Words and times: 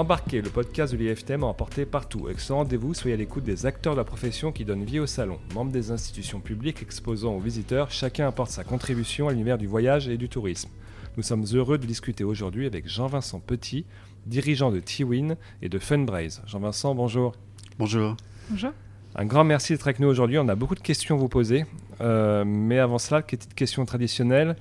Embarquez, 0.00 0.40
le 0.40 0.48
podcast 0.48 0.94
de 0.94 0.98
l'IFTM 0.98 1.44
emporté 1.44 1.84
partout. 1.84 2.24
Avec 2.24 2.40
ce 2.40 2.54
rendez-vous, 2.54 2.94
soyez 2.94 3.12
à 3.12 3.18
l'écoute 3.18 3.44
des 3.44 3.66
acteurs 3.66 3.92
de 3.92 3.98
la 3.98 4.04
profession 4.04 4.50
qui 4.50 4.64
donnent 4.64 4.82
vie 4.82 4.98
au 4.98 5.04
salon. 5.04 5.38
Membres 5.54 5.72
des 5.72 5.90
institutions 5.90 6.40
publiques 6.40 6.80
exposant 6.80 7.34
aux 7.34 7.38
visiteurs, 7.38 7.90
chacun 7.90 8.26
apporte 8.26 8.50
sa 8.50 8.64
contribution 8.64 9.28
à 9.28 9.32
l'univers 9.32 9.58
du 9.58 9.66
voyage 9.66 10.08
et 10.08 10.16
du 10.16 10.30
tourisme. 10.30 10.70
Nous 11.18 11.22
sommes 11.22 11.44
heureux 11.52 11.76
de 11.76 11.84
discuter 11.84 12.24
aujourd'hui 12.24 12.64
avec 12.64 12.88
Jean-Vincent 12.88 13.40
Petit, 13.40 13.84
dirigeant 14.24 14.70
de 14.70 14.80
T-Win 14.80 15.36
et 15.60 15.68
de 15.68 15.78
Funbraise. 15.78 16.40
Jean-Vincent, 16.46 16.94
bonjour. 16.94 17.34
Bonjour. 17.78 18.16
Bonjour. 18.48 18.70
Un 19.16 19.26
grand 19.26 19.44
merci 19.44 19.74
d'être 19.74 19.86
avec 19.86 20.00
nous 20.00 20.08
aujourd'hui. 20.08 20.38
On 20.38 20.48
a 20.48 20.54
beaucoup 20.54 20.76
de 20.76 20.80
questions 20.80 21.16
à 21.16 21.18
vous 21.18 21.28
poser. 21.28 21.66
Euh, 22.00 22.42
mais 22.46 22.78
avant 22.78 22.96
cela, 22.96 23.20
petite 23.20 23.52
question 23.52 23.84
traditionnelle. 23.84 24.56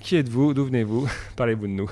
Qui 0.00 0.16
êtes-vous? 0.16 0.52
D'où 0.52 0.66
venez-vous? 0.66 1.08
Parlez-vous 1.36 1.66
de 1.66 1.72
nous. 1.72 1.90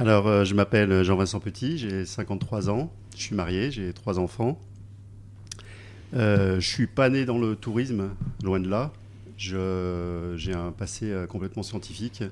Alors, 0.00 0.28
euh, 0.28 0.44
je 0.44 0.54
m'appelle 0.54 1.02
Jean-Vincent 1.02 1.40
Petit, 1.40 1.76
j'ai 1.76 2.04
53 2.04 2.70
ans, 2.70 2.92
je 3.16 3.22
suis 3.22 3.34
marié, 3.34 3.72
j'ai 3.72 3.92
trois 3.92 4.20
enfants. 4.20 4.60
Euh, 6.14 6.60
je 6.60 6.68
suis 6.68 6.86
pas 6.86 7.08
né 7.08 7.24
dans 7.24 7.38
le 7.38 7.56
tourisme, 7.56 8.10
loin 8.44 8.60
de 8.60 8.68
là. 8.68 8.92
J'ai 9.36 9.56
un 10.54 10.70
passé 10.70 11.10
euh, 11.10 11.26
complètement 11.26 11.64
scientifique, 11.64 12.22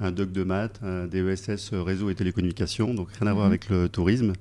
un 0.00 0.10
doc 0.10 0.32
de 0.32 0.42
maths, 0.42 0.80
un 0.82 1.06
DESS 1.06 1.74
réseau 1.74 2.10
et 2.10 2.16
télécommunications, 2.16 2.92
donc 2.92 3.12
rien 3.12 3.28
à 3.28 3.32
voir 3.32 3.46
mhm. 3.46 3.52
avec 3.52 3.68
le 3.68 3.88
tourisme. 3.88 4.32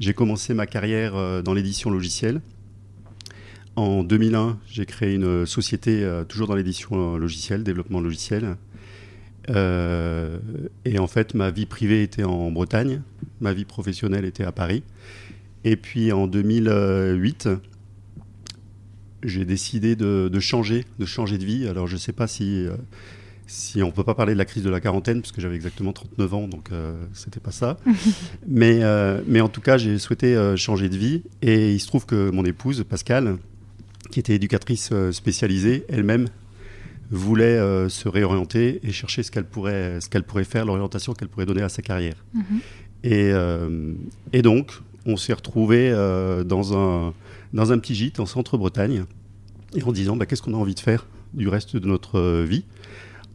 J'ai 0.00 0.14
commencé 0.14 0.54
ma 0.54 0.66
carrière 0.66 1.14
euh, 1.14 1.42
dans 1.42 1.52
l'édition 1.52 1.90
logicielle. 1.90 2.40
En 3.76 4.02
2001, 4.02 4.58
j'ai 4.66 4.86
créé 4.86 5.14
une 5.14 5.44
société 5.44 6.04
toujours 6.26 6.48
dans 6.48 6.56
l'édition 6.56 7.16
logicielle, 7.16 7.62
développement 7.62 8.00
logiciel. 8.00 8.56
Euh, 9.50 10.38
et 10.84 10.98
en 10.98 11.06
fait, 11.06 11.34
ma 11.34 11.50
vie 11.50 11.66
privée 11.66 12.02
était 12.02 12.24
en 12.24 12.50
Bretagne, 12.50 13.02
ma 13.40 13.52
vie 13.52 13.64
professionnelle 13.64 14.24
était 14.24 14.44
à 14.44 14.52
Paris. 14.52 14.82
Et 15.64 15.76
puis 15.76 16.12
en 16.12 16.26
2008, 16.26 17.48
j'ai 19.22 19.44
décidé 19.44 19.96
de, 19.96 20.40
changer, 20.40 20.84
de 20.98 21.06
changer 21.06 21.38
de 21.38 21.44
vie. 21.44 21.68
Alors 21.68 21.86
je 21.86 21.94
ne 21.94 21.98
sais 21.98 22.12
pas 22.12 22.26
si, 22.26 22.66
euh, 22.66 22.76
si 23.46 23.82
on 23.82 23.90
peut 23.90 24.04
pas 24.04 24.14
parler 24.14 24.34
de 24.34 24.38
la 24.38 24.44
crise 24.44 24.62
de 24.62 24.70
la 24.70 24.80
quarantaine, 24.80 25.20
parce 25.20 25.32
que 25.32 25.40
j'avais 25.40 25.56
exactement 25.56 25.92
39 25.92 26.34
ans, 26.34 26.48
donc 26.48 26.70
euh, 26.70 26.94
c'était 27.12 27.40
pas 27.40 27.52
ça. 27.52 27.78
mais, 28.46 28.80
mais 29.26 29.40
en 29.40 29.48
tout 29.48 29.60
cas, 29.60 29.78
j'ai 29.78 29.98
souhaité 29.98 30.54
changer 30.56 30.88
de 30.88 30.96
vie. 30.96 31.22
Et 31.42 31.72
il 31.72 31.80
se 31.80 31.86
trouve 31.86 32.06
que 32.06 32.30
mon 32.30 32.44
épouse, 32.44 32.84
Pascal, 32.88 33.36
qui 34.10 34.20
était 34.20 34.34
éducatrice 34.34 34.92
spécialisée, 35.10 35.84
elle-même 35.88 36.28
voulait 37.10 37.58
euh, 37.58 37.88
se 37.88 38.08
réorienter 38.08 38.80
et 38.82 38.92
chercher 38.92 39.22
ce 39.22 39.30
qu'elle 39.30 39.44
pourrait, 39.44 40.00
ce 40.00 40.08
qu'elle 40.08 40.24
pourrait 40.24 40.44
faire, 40.44 40.64
l'orientation 40.64 41.14
qu'elle 41.14 41.28
pourrait 41.28 41.46
donner 41.46 41.62
à 41.62 41.68
sa 41.68 41.82
carrière. 41.82 42.24
Mhm. 42.34 42.42
Et, 43.04 43.30
euh, 43.32 43.92
et, 44.32 44.42
donc, 44.42 44.72
on 45.06 45.16
s'est 45.16 45.32
retrouvé 45.32 45.90
euh, 45.90 46.44
dans, 46.44 46.76
un, 46.76 47.14
dans 47.54 47.72
un 47.72 47.78
petit 47.78 47.94
gîte 47.94 48.20
en 48.20 48.26
centre-Bretagne 48.26 49.04
et 49.74 49.82
en 49.82 49.92
disant 49.92 50.16
bah, 50.16 50.26
qu'est-ce 50.26 50.42
qu'on 50.42 50.54
a 50.54 50.58
envie 50.58 50.74
de 50.74 50.80
faire 50.80 51.06
du 51.32 51.48
reste 51.48 51.76
de 51.76 51.86
notre 51.86 52.42
vie? 52.42 52.64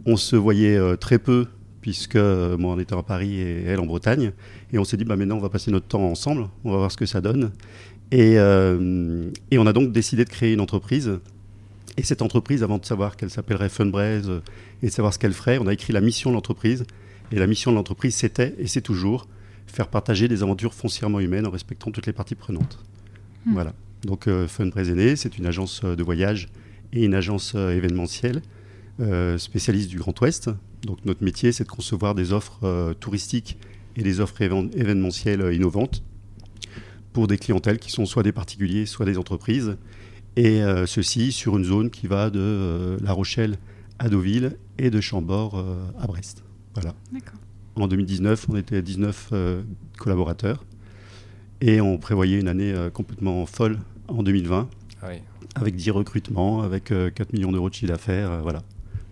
On 0.05 0.17
se 0.17 0.35
voyait 0.35 0.77
très 0.97 1.17
peu 1.17 1.47
puisque 1.79 2.17
moi 2.17 2.73
on 2.73 2.79
était 2.79 2.95
à 2.95 3.03
Paris 3.03 3.39
et 3.39 3.63
elle 3.63 3.79
en 3.79 3.85
Bretagne. 3.85 4.33
Et 4.73 4.79
on 4.79 4.83
s'est 4.83 4.97
dit 4.97 5.05
bah, 5.05 5.15
maintenant 5.15 5.37
on 5.37 5.41
va 5.41 5.49
passer 5.49 5.71
notre 5.71 5.87
temps 5.87 6.03
ensemble, 6.03 6.49
on 6.65 6.71
va 6.71 6.77
voir 6.77 6.91
ce 6.91 6.97
que 6.97 7.05
ça 7.05 7.21
donne. 7.21 7.51
Et, 8.11 8.33
et 8.33 9.57
on 9.57 9.65
a 9.65 9.73
donc 9.73 9.93
décidé 9.93 10.25
de 10.25 10.29
créer 10.29 10.51
une 10.51 10.59
entreprise 10.61 11.19
et 11.97 12.03
cette 12.03 12.21
entreprise, 12.21 12.63
avant 12.63 12.77
de 12.77 12.85
savoir 12.85 13.17
qu'elle 13.17 13.29
s'appellerait 13.29 13.69
Funbraise 13.69 14.29
euh, 14.29 14.41
et 14.81 14.87
de 14.87 14.91
savoir 14.91 15.13
ce 15.13 15.19
qu'elle 15.19 15.33
ferait, 15.33 15.57
on 15.59 15.67
a 15.67 15.73
écrit 15.73 15.93
la 15.93 16.01
mission 16.01 16.31
de 16.31 16.35
l'entreprise. 16.35 16.85
Et 17.31 17.37
la 17.37 17.47
mission 17.47 17.71
de 17.71 17.77
l'entreprise, 17.77 18.15
c'était, 18.15 18.55
et 18.57 18.67
c'est 18.67 18.81
toujours, 18.81 19.27
faire 19.67 19.87
partager 19.87 20.27
des 20.27 20.43
aventures 20.43 20.73
foncièrement 20.73 21.19
humaines 21.19 21.47
en 21.47 21.51
respectant 21.51 21.91
toutes 21.91 22.05
les 22.05 22.13
parties 22.13 22.35
prenantes. 22.35 22.79
Hmm. 23.45 23.53
Voilà. 23.53 23.73
Donc 24.03 24.27
euh, 24.27 24.47
Funbraise 24.47 24.89
est 24.89 24.95
né, 24.95 25.15
c'est 25.15 25.37
une 25.37 25.45
agence 25.45 25.81
euh, 25.83 25.95
de 25.95 26.03
voyage 26.03 26.49
et 26.91 27.05
une 27.05 27.15
agence 27.15 27.55
événementielle 27.55 28.43
spécialiste 29.37 29.89
du 29.89 29.97
Grand 29.97 30.13
Ouest. 30.21 30.51
Donc 30.83 30.99
notre 31.03 31.23
métier, 31.23 31.51
c'est 31.51 31.63
de 31.63 31.69
concevoir 31.69 32.13
des 32.13 32.31
offres 32.31 32.93
touristiques 32.99 33.57
et 33.95 34.03
des 34.03 34.19
offres 34.19 34.39
événementielles 34.43 35.51
innovantes 35.51 36.03
pour 37.11 37.25
des 37.25 37.39
clientèles 37.39 37.79
qui 37.79 37.89
sont 37.89 38.05
soit 38.05 38.21
des 38.21 38.31
particuliers, 38.31 38.85
soit 38.85 39.07
des 39.07 39.17
entreprises 39.17 39.77
et 40.35 40.61
euh, 40.61 40.85
ceci 40.85 41.31
sur 41.31 41.57
une 41.57 41.63
zone 41.63 41.89
qui 41.89 42.07
va 42.07 42.29
de 42.29 42.39
euh, 42.39 42.97
La 43.01 43.13
Rochelle 43.13 43.57
à 43.99 44.09
Deauville 44.09 44.57
et 44.77 44.89
de 44.89 45.01
Chambord 45.01 45.57
euh, 45.57 45.75
à 45.99 46.07
Brest. 46.07 46.43
Voilà. 46.73 46.93
En 47.75 47.87
2019, 47.87 48.47
on 48.49 48.55
était 48.55 48.81
19 48.81 49.31
collaborateurs 49.97 50.63
et 51.61 51.81
on 51.81 51.97
prévoyait 51.97 52.39
une 52.39 52.47
année 52.47 52.73
complètement 52.93 53.45
folle 53.45 53.79
en 54.07 54.21
2020 54.21 54.69
ah 55.01 55.07
avec 55.55 55.75
10 55.75 55.91
recrutements, 55.91 56.61
avec 56.61 56.85
4 56.85 57.33
millions 57.33 57.51
d'euros 57.51 57.69
de 57.69 57.75
chiffre 57.75 57.91
d'affaires. 57.91 58.41
voilà. 58.41 58.63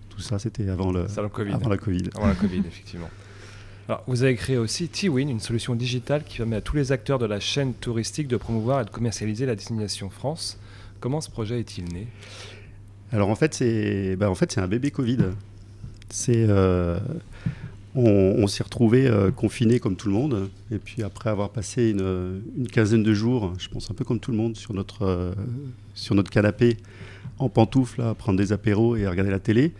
Tout 0.10 0.22
ça, 0.22 0.38
c'était 0.38 0.70
avant, 0.70 0.92
le, 0.92 1.06
COVID. 1.30 1.52
avant 1.52 1.70
la 1.70 1.78
Covid. 1.78 2.10
Avant 2.16 2.28
la 2.28 2.36
Covid, 2.36 2.60
effectivement. 2.60 3.10
Alors, 3.88 4.04
vous 4.08 4.24
avez 4.24 4.36
créé 4.36 4.58
aussi 4.58 4.88
T-Win, 4.88 5.30
une 5.30 5.40
solution 5.40 5.76
digitale 5.76 6.24
qui 6.24 6.38
permet 6.38 6.58
à 6.58 6.62
tous 6.62 6.76
les 6.76 6.92
acteurs 6.92 7.20
de 7.20 7.26
la 7.26 7.40
chaîne 7.40 7.74
touristique 7.74 8.28
de 8.28 8.38
promouvoir 8.38 8.82
et 8.82 8.86
de 8.86 8.90
commercialiser 8.90 9.46
la 9.46 9.56
destination 9.56 10.10
France. 10.10 10.60
Comment 11.02 11.20
ce 11.20 11.32
projet 11.32 11.60
est-il 11.60 11.92
né? 11.92 12.08
Alors 13.12 13.30
en 13.30 13.36
fait, 13.36 13.56
c'est 13.56 14.18
un 14.58 14.68
bébé 14.68 14.92
Covid. 14.92 15.18
Euh, 16.30 17.00
on, 17.96 18.46
s'est 18.48 18.64
retrouvé 18.64 19.08
euh, 19.08 19.32
confiné 19.32 19.80
comme 19.80 19.96
tout 19.96 20.08
le 20.08 20.14
monde. 20.14 20.50
Et 20.72 20.78
puis 20.78 21.02
après 21.02 21.32
avoir 21.32 21.50
passé 21.50 21.90
une, 21.90 22.68
quinzaine 22.72 23.02
de 23.02 23.14
jours, 23.14 23.54
je 23.58 23.68
pense 23.68 23.90
un 23.90 23.96
peu 23.96 24.06
comme 24.06 24.20
tout 24.20 24.30
le 24.30 24.38
monde, 24.38 24.56
sur 24.56 24.76
notre, 24.76 25.02
euh, 25.04 26.24
canapé 26.30 26.78
en 27.40 27.50
pantoufles, 27.50 28.02
à 28.02 28.14
prendre 28.14 28.38
des 28.38 28.54
apéros 28.54 28.96
et 28.96 29.08
à 29.08 29.10
regarder 29.10 29.32
la 29.32 29.40
télé, 29.40 29.74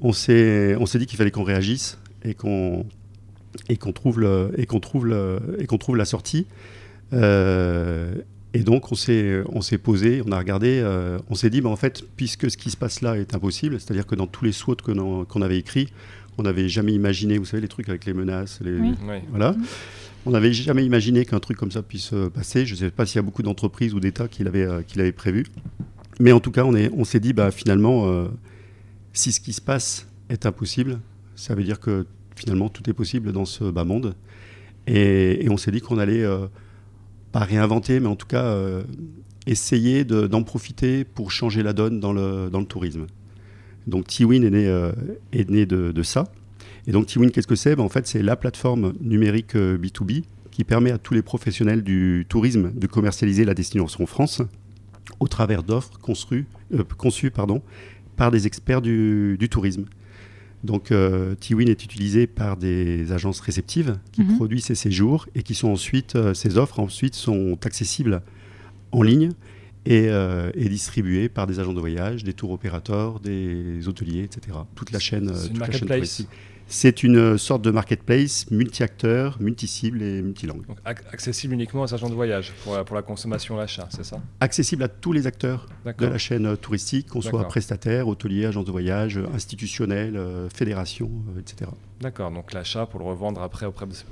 on 0.00 0.12
s'est, 0.12 0.76
dit 0.96 1.06
qu'il 1.06 1.16
fallait 1.16 1.30
qu'on 1.30 1.44
réagisse 1.44 1.96
et 2.24 2.34
qu'on 2.34 2.84
trouve 3.92 4.18
la 4.20 6.04
sortie. 6.04 6.46
Et 8.56 8.60
donc, 8.60 8.90
on 8.90 8.94
s'est, 8.94 9.42
on 9.50 9.60
s'est 9.60 9.76
posé, 9.76 10.22
on 10.26 10.32
a 10.32 10.38
regardé, 10.38 10.80
euh, 10.82 11.18
on 11.28 11.34
s'est 11.34 11.50
dit, 11.50 11.60
bah, 11.60 11.68
en 11.68 11.76
fait, 11.76 12.02
puisque 12.16 12.50
ce 12.50 12.56
qui 12.56 12.70
se 12.70 12.76
passe 12.78 13.02
là 13.02 13.18
est 13.18 13.34
impossible, 13.34 13.78
c'est-à-dire 13.78 14.06
que 14.06 14.14
dans 14.14 14.26
tous 14.26 14.46
les 14.46 14.52
SWOT 14.52 14.76
qu'on, 14.76 15.42
avait 15.42 15.58
écrits, 15.58 15.92
on 16.38 16.42
n'avait 16.44 16.66
jamais 16.66 16.94
imaginé, 16.94 17.36
vous 17.36 17.44
savez, 17.44 17.60
les 17.60 17.68
trucs 17.68 17.90
avec 17.90 18.06
les 18.06 18.14
menaces, 18.14 18.60
les, 18.62 18.78
voilà. 19.28 19.52
Mm-hmm. 19.52 19.64
On 20.24 20.30
n'avait 20.30 20.54
jamais 20.54 20.86
imaginé 20.86 21.26
qu'un 21.26 21.38
truc 21.38 21.58
comme 21.58 21.70
ça 21.70 21.82
puisse 21.82 22.14
euh, 22.14 22.30
passer. 22.30 22.64
Je 22.64 22.72
ne 22.72 22.78
sais 22.78 22.90
pas 22.90 23.04
s'il 23.04 23.16
y 23.16 23.18
a 23.18 23.22
beaucoup 23.22 23.42
d'entreprises 23.42 23.92
ou 23.92 24.00
d'États 24.00 24.26
qui 24.26 24.42
l'avaient, 24.42 24.66
euh, 24.66 24.80
qui 24.80 24.96
l'avaient 24.96 25.12
prévu. 25.12 25.44
Mais 26.18 26.32
en 26.32 26.40
tout 26.40 26.50
cas, 26.50 26.64
on, 26.64 26.74
est, 26.74 26.90
on 26.96 27.04
s'est 27.04 27.20
dit, 27.20 27.34
bah, 27.34 27.50
finalement, 27.50 28.26
si 29.12 29.32
ce 29.32 29.40
qui 29.40 29.52
se 29.52 29.60
passe 29.60 30.08
est 30.30 30.46
impossible, 30.46 30.98
ça 31.34 31.54
veut 31.54 31.62
dire 31.62 31.78
que 31.78 32.06
finalement, 32.36 32.70
tout 32.70 32.88
est 32.88 32.94
possible 32.94 33.32
dans 33.32 33.44
ce 33.44 33.64
bas 33.64 33.84
monde. 33.84 34.14
Et, 34.86 35.44
et 35.44 35.50
on 35.50 35.58
s'est 35.58 35.70
dit 35.70 35.82
qu'on 35.82 35.98
allait 35.98 36.24
pas 37.38 37.44
réinventer, 37.44 38.00
mais 38.00 38.08
en 38.08 38.16
tout 38.16 38.26
cas 38.26 38.44
euh, 38.44 38.82
essayer 39.46 40.06
d'en 40.06 40.42
profiter 40.42 41.04
pour 41.04 41.30
changer 41.30 41.62
la 41.62 41.74
donne 41.74 42.00
dans 42.00 42.14
le, 42.14 42.48
dans 42.50 42.64
tourisme. 42.64 43.06
Donc 43.86 44.06
T-Win 44.06 44.42
est 44.42 44.50
né, 44.50 44.66
euh, 44.66 44.92
est 45.34 45.50
né 45.50 45.66
de, 45.66 46.02
ça. 46.02 46.24
Et 46.86 46.92
donc 46.92 47.06
T-Win, 47.08 47.30
qu'est-ce 47.30 47.46
que 47.46 47.54
c'est? 47.54 47.76
Ben, 47.76 47.82
En 47.82 47.90
fait, 47.90 48.06
c'est 48.06 48.22
la 48.22 48.36
plateforme 48.36 48.94
numérique 49.02 49.54
B2B 49.54 50.20
euh, 50.20 50.22
qui 50.50 50.64
permet 50.64 50.92
à 50.92 50.96
tous 50.96 51.12
les 51.12 51.20
professionnels 51.20 51.82
du 51.82 52.24
tourisme 52.26 52.72
de 52.74 52.86
commercialiser 52.86 53.44
la 53.44 53.52
destination 53.52 54.06
France 54.06 54.40
au 55.20 55.28
travers 55.28 55.62
d'offres 55.62 55.98
conçues, 55.98 56.46
conçues 56.96 57.30
par 57.30 58.30
des 58.30 58.46
experts 58.46 58.80
du 58.80 59.48
tourisme. 59.50 59.84
Donc 60.64 60.90
euh, 60.90 61.34
T-Win 61.34 61.68
est 61.68 61.84
utilisé 61.84 62.26
par 62.26 62.56
des 62.56 63.12
agences 63.12 63.40
réceptives 63.40 63.98
qui 64.12 64.22
mhm. 64.22 64.36
produisent 64.36 64.64
ces 64.64 64.74
séjours 64.74 65.26
et 65.34 65.42
qui 65.42 65.54
sont 65.54 65.68
ensuite, 65.68 66.16
euh, 66.16 66.34
ces 66.34 66.58
offres 66.58 66.80
ensuite 66.80 67.14
sont 67.14 67.58
accessibles 67.64 68.22
en 68.92 69.02
ligne 69.02 69.30
et, 69.84 70.08
euh, 70.08 70.50
distribuées 70.56 71.28
par 71.28 71.46
des 71.46 71.60
agents 71.60 71.74
de 71.74 71.80
voyage, 71.80 72.24
des 72.24 72.32
tours 72.32 72.50
opérateurs, 72.50 73.20
des 73.20 73.86
hôteliers, 73.86 74.24
etc. 74.24 74.58
Toute 74.74 74.90
la 74.90 74.98
chaîne, 74.98 75.32
toute 75.32 75.58
la 75.58 75.70
chaîne 75.70 75.88
c'est 76.68 77.02
une 77.02 77.38
sorte 77.38 77.62
de 77.62 77.70
marketplace 77.70 78.50
multi-acteurs, 78.50 79.36
multi-cibles 79.40 80.02
et 80.02 80.22
multilangues. 80.22 80.64
accessible 80.84 81.54
uniquement 81.54 81.82
aux 81.82 81.94
agents 81.94 82.08
de 82.08 82.14
voyage 82.14 82.52
pour, 82.64 82.82
pour 82.84 82.96
la 82.96 83.02
consommation, 83.02 83.56
l'achat, 83.56 83.88
c'est 83.90 84.04
ça? 84.04 84.20
Accessible 84.40 84.82
à 84.82 84.88
tous 84.88 85.12
les 85.12 85.26
acteurs 85.26 85.68
de 85.84 86.06
la 86.06 86.18
chaîne 86.18 86.46
euh, 86.46 86.56
touristique, 86.56 87.08
qu'on 87.08 87.20
soit 87.20 87.46
prestataire, 87.46 88.08
hôtelier, 88.08 88.46
agent 88.46 88.62
de 88.62 88.70
voyage, 88.70 89.20
institutionnel, 89.32 90.16
euh, 90.16 90.48
fédération, 90.50 91.10
euh, 91.36 91.40
etc. 91.40 91.70
D'accord, 92.00 92.30
donc 92.30 92.52
l'achat 92.52 92.86
pour 92.86 93.00
le 93.00 93.06
revendre 93.06 93.42
après 93.42 93.66
auprès 93.66 93.86
de 93.86 93.92
ses, 93.92 94.04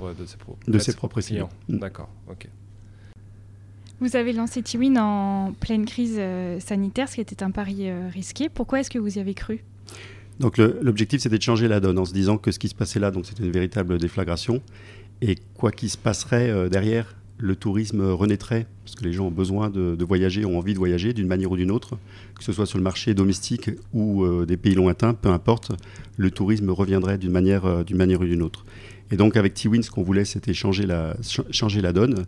de 0.67 0.79
ses, 0.79 0.93
propres 0.93 1.21
clients. 1.21 1.49
Mm. 1.67 1.79
D'accord, 1.79 2.09
ok. 2.29 2.47
Vous 4.01 4.15
avez 4.15 4.33
lancé 4.33 4.61
Tiwin 4.61 4.97
en 4.97 5.53
pleine 5.53 5.85
crise 5.85 6.19
sanitaire, 6.59 7.07
ce 7.07 7.15
qui 7.15 7.21
était 7.21 7.43
un 7.43 7.51
pari 7.51 7.89
risqué. 8.09 8.49
Pourquoi 8.49 8.81
est-ce 8.81 8.89
que 8.89 8.99
vous 8.99 9.17
y 9.17 9.21
avez 9.21 9.33
cru? 9.33 9.63
Donc 10.39 10.57
l'objectif, 10.57 11.21
c'était 11.21 11.37
de 11.37 11.43
changer 11.43 11.67
la 11.67 11.79
donne 11.79 11.97
en 11.97 12.05
se 12.05 12.13
disant 12.13 12.37
que 12.37 12.51
ce 12.51 12.59
qui 12.59 12.67
se 12.67 12.75
passait 12.75 12.99
là, 12.99 13.11
donc 13.11 13.25
c'était 13.25 13.43
une 13.43 13.51
véritable 13.51 13.97
déflagration, 13.97 14.61
Et 15.21 15.35
quoi 15.53 15.71
qu'il 15.71 15.89
se 15.89 15.97
passerait 15.97 16.69
derrière, 16.69 17.15
le 17.37 17.55
tourisme 17.55 18.01
renaîtrait, 18.01 18.65
parce 18.83 18.95
que 18.95 19.03
les 19.03 19.11
gens 19.11 19.27
ont 19.27 19.31
besoin 19.31 19.69
de, 19.69 20.03
voyager, 20.03 20.45
ont 20.45 20.57
envie 20.57 20.73
de 20.73 20.79
voyager 20.79 21.13
d'une 21.13 21.27
manière 21.27 21.51
ou 21.51 21.57
d'une 21.57 21.71
autre, 21.71 21.97
que 22.37 22.43
ce 22.43 22.53
soit 22.53 22.65
sur 22.65 22.77
le 22.77 22.83
marché 22.83 23.13
domestique 23.13 23.71
ou 23.93 24.23
euh, 24.23 24.45
des 24.45 24.57
pays 24.57 24.75
lointains, 24.75 25.13
peu 25.13 25.29
importe, 25.29 25.71
le 26.17 26.31
tourisme 26.31 26.69
reviendrait 26.69 27.17
d'une 27.17 27.31
manière, 27.31 27.65
euh, 27.65 27.83
d'une 27.83 27.97
manière 27.97 28.21
ou 28.21 28.25
d'une 28.25 28.41
autre. 28.41 28.65
Et 29.11 29.17
donc 29.17 29.35
avec 29.35 29.53
T-Win, 29.53 29.83
ce 29.83 29.91
qu'on 29.91 30.03
voulait, 30.03 30.25
c'était 30.25 30.53
changer 30.53 30.85
la, 30.85 31.15
changer 31.51 31.81
la 31.81 31.93
donne 31.93 32.25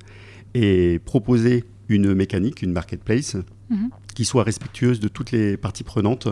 et 0.53 0.99
proposer 1.05 1.63
une 1.87 2.13
mécanique, 2.13 2.61
une 2.61 2.73
marketplace, 2.73 3.37
mhm. 3.69 3.89
qui 4.13 4.25
soit 4.25 4.43
respectueuse 4.43 4.99
de 4.99 5.07
toutes 5.07 5.31
les 5.31 5.55
parties 5.57 5.83
prenantes, 5.83 6.27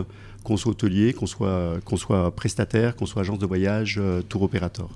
qu'on 0.46 0.56
soit 0.56 0.70
hôtelier, 0.70 1.12
qu'on 1.12 1.26
soit, 1.26 1.80
qu'on 1.84 1.96
soit 1.96 2.30
prestataire, 2.30 2.94
qu'on 2.94 3.04
soit 3.04 3.22
agence 3.22 3.40
de 3.40 3.46
voyage, 3.46 3.98
euh, 3.98 4.22
tour 4.22 4.42
opérateur. 4.42 4.90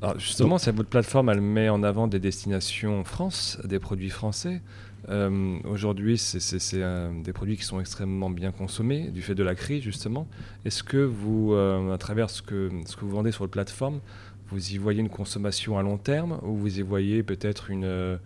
Alors 0.00 0.18
justement, 0.18 0.56
c'est 0.56 0.74
votre 0.74 0.88
plateforme, 0.88 1.28
elle 1.28 1.42
met 1.42 1.68
en 1.68 1.82
avant 1.82 2.08
des 2.08 2.20
destinations 2.20 3.04
France, 3.04 3.58
des 3.64 3.78
produits 3.78 4.08
français. 4.08 4.62
Euh, 5.10 5.58
aujourd'hui, 5.64 6.16
c'est 6.16 6.82
des 7.22 7.32
produits 7.34 7.58
qui 7.58 7.64
sont 7.64 7.80
extrêmement 7.80 8.30
bien 8.30 8.50
consommés 8.50 9.10
du 9.10 9.20
fait 9.20 9.34
de 9.34 9.42
la 9.42 9.54
crise, 9.54 9.82
justement. 9.82 10.26
Est-ce 10.64 10.82
que 10.82 10.96
vous, 10.96 11.52
euh, 11.52 11.92
à 11.92 11.98
travers 11.98 12.30
ce 12.30 12.40
que, 12.40 12.70
ce 12.86 12.96
que 12.96 13.04
vous 13.04 13.10
vendez 13.10 13.30
sur 13.30 13.40
votre 13.40 13.52
plateforme, 13.52 14.00
vous 14.48 14.72
y 14.72 14.78
voyez 14.78 15.00
une 15.00 15.10
consommation 15.10 15.76
à 15.76 15.82
long 15.82 15.98
terme 15.98 16.40
ou 16.44 16.56
vous 16.56 16.78
y 16.78 16.82
voyez 16.82 17.22
peut-être 17.22 17.70
une, 17.70 17.84
euh, 17.84 18.16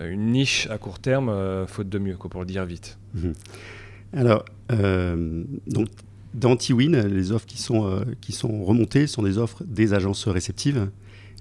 une 0.00 0.32
niche 0.32 0.66
à 0.70 0.78
court 0.78 0.98
terme, 0.98 1.30
faute 1.66 1.90
de 1.90 1.98
mieux, 1.98 2.16
pour 2.16 2.40
le 2.40 2.46
dire 2.46 2.64
vite? 2.64 2.96
Mhm. 3.14 3.34
Alors, 4.12 4.44
donc, 4.70 5.88
dans 6.34 6.56
T-Win, 6.56 7.06
les 7.06 7.32
offres 7.32 7.46
qui 7.46 7.58
sont, 7.58 8.04
qui 8.20 8.32
sont 8.32 8.64
remontées 8.64 9.06
sont 9.06 9.22
des 9.22 9.38
offres 9.38 9.62
des 9.66 9.94
agences 9.94 10.28
réceptives 10.28 10.88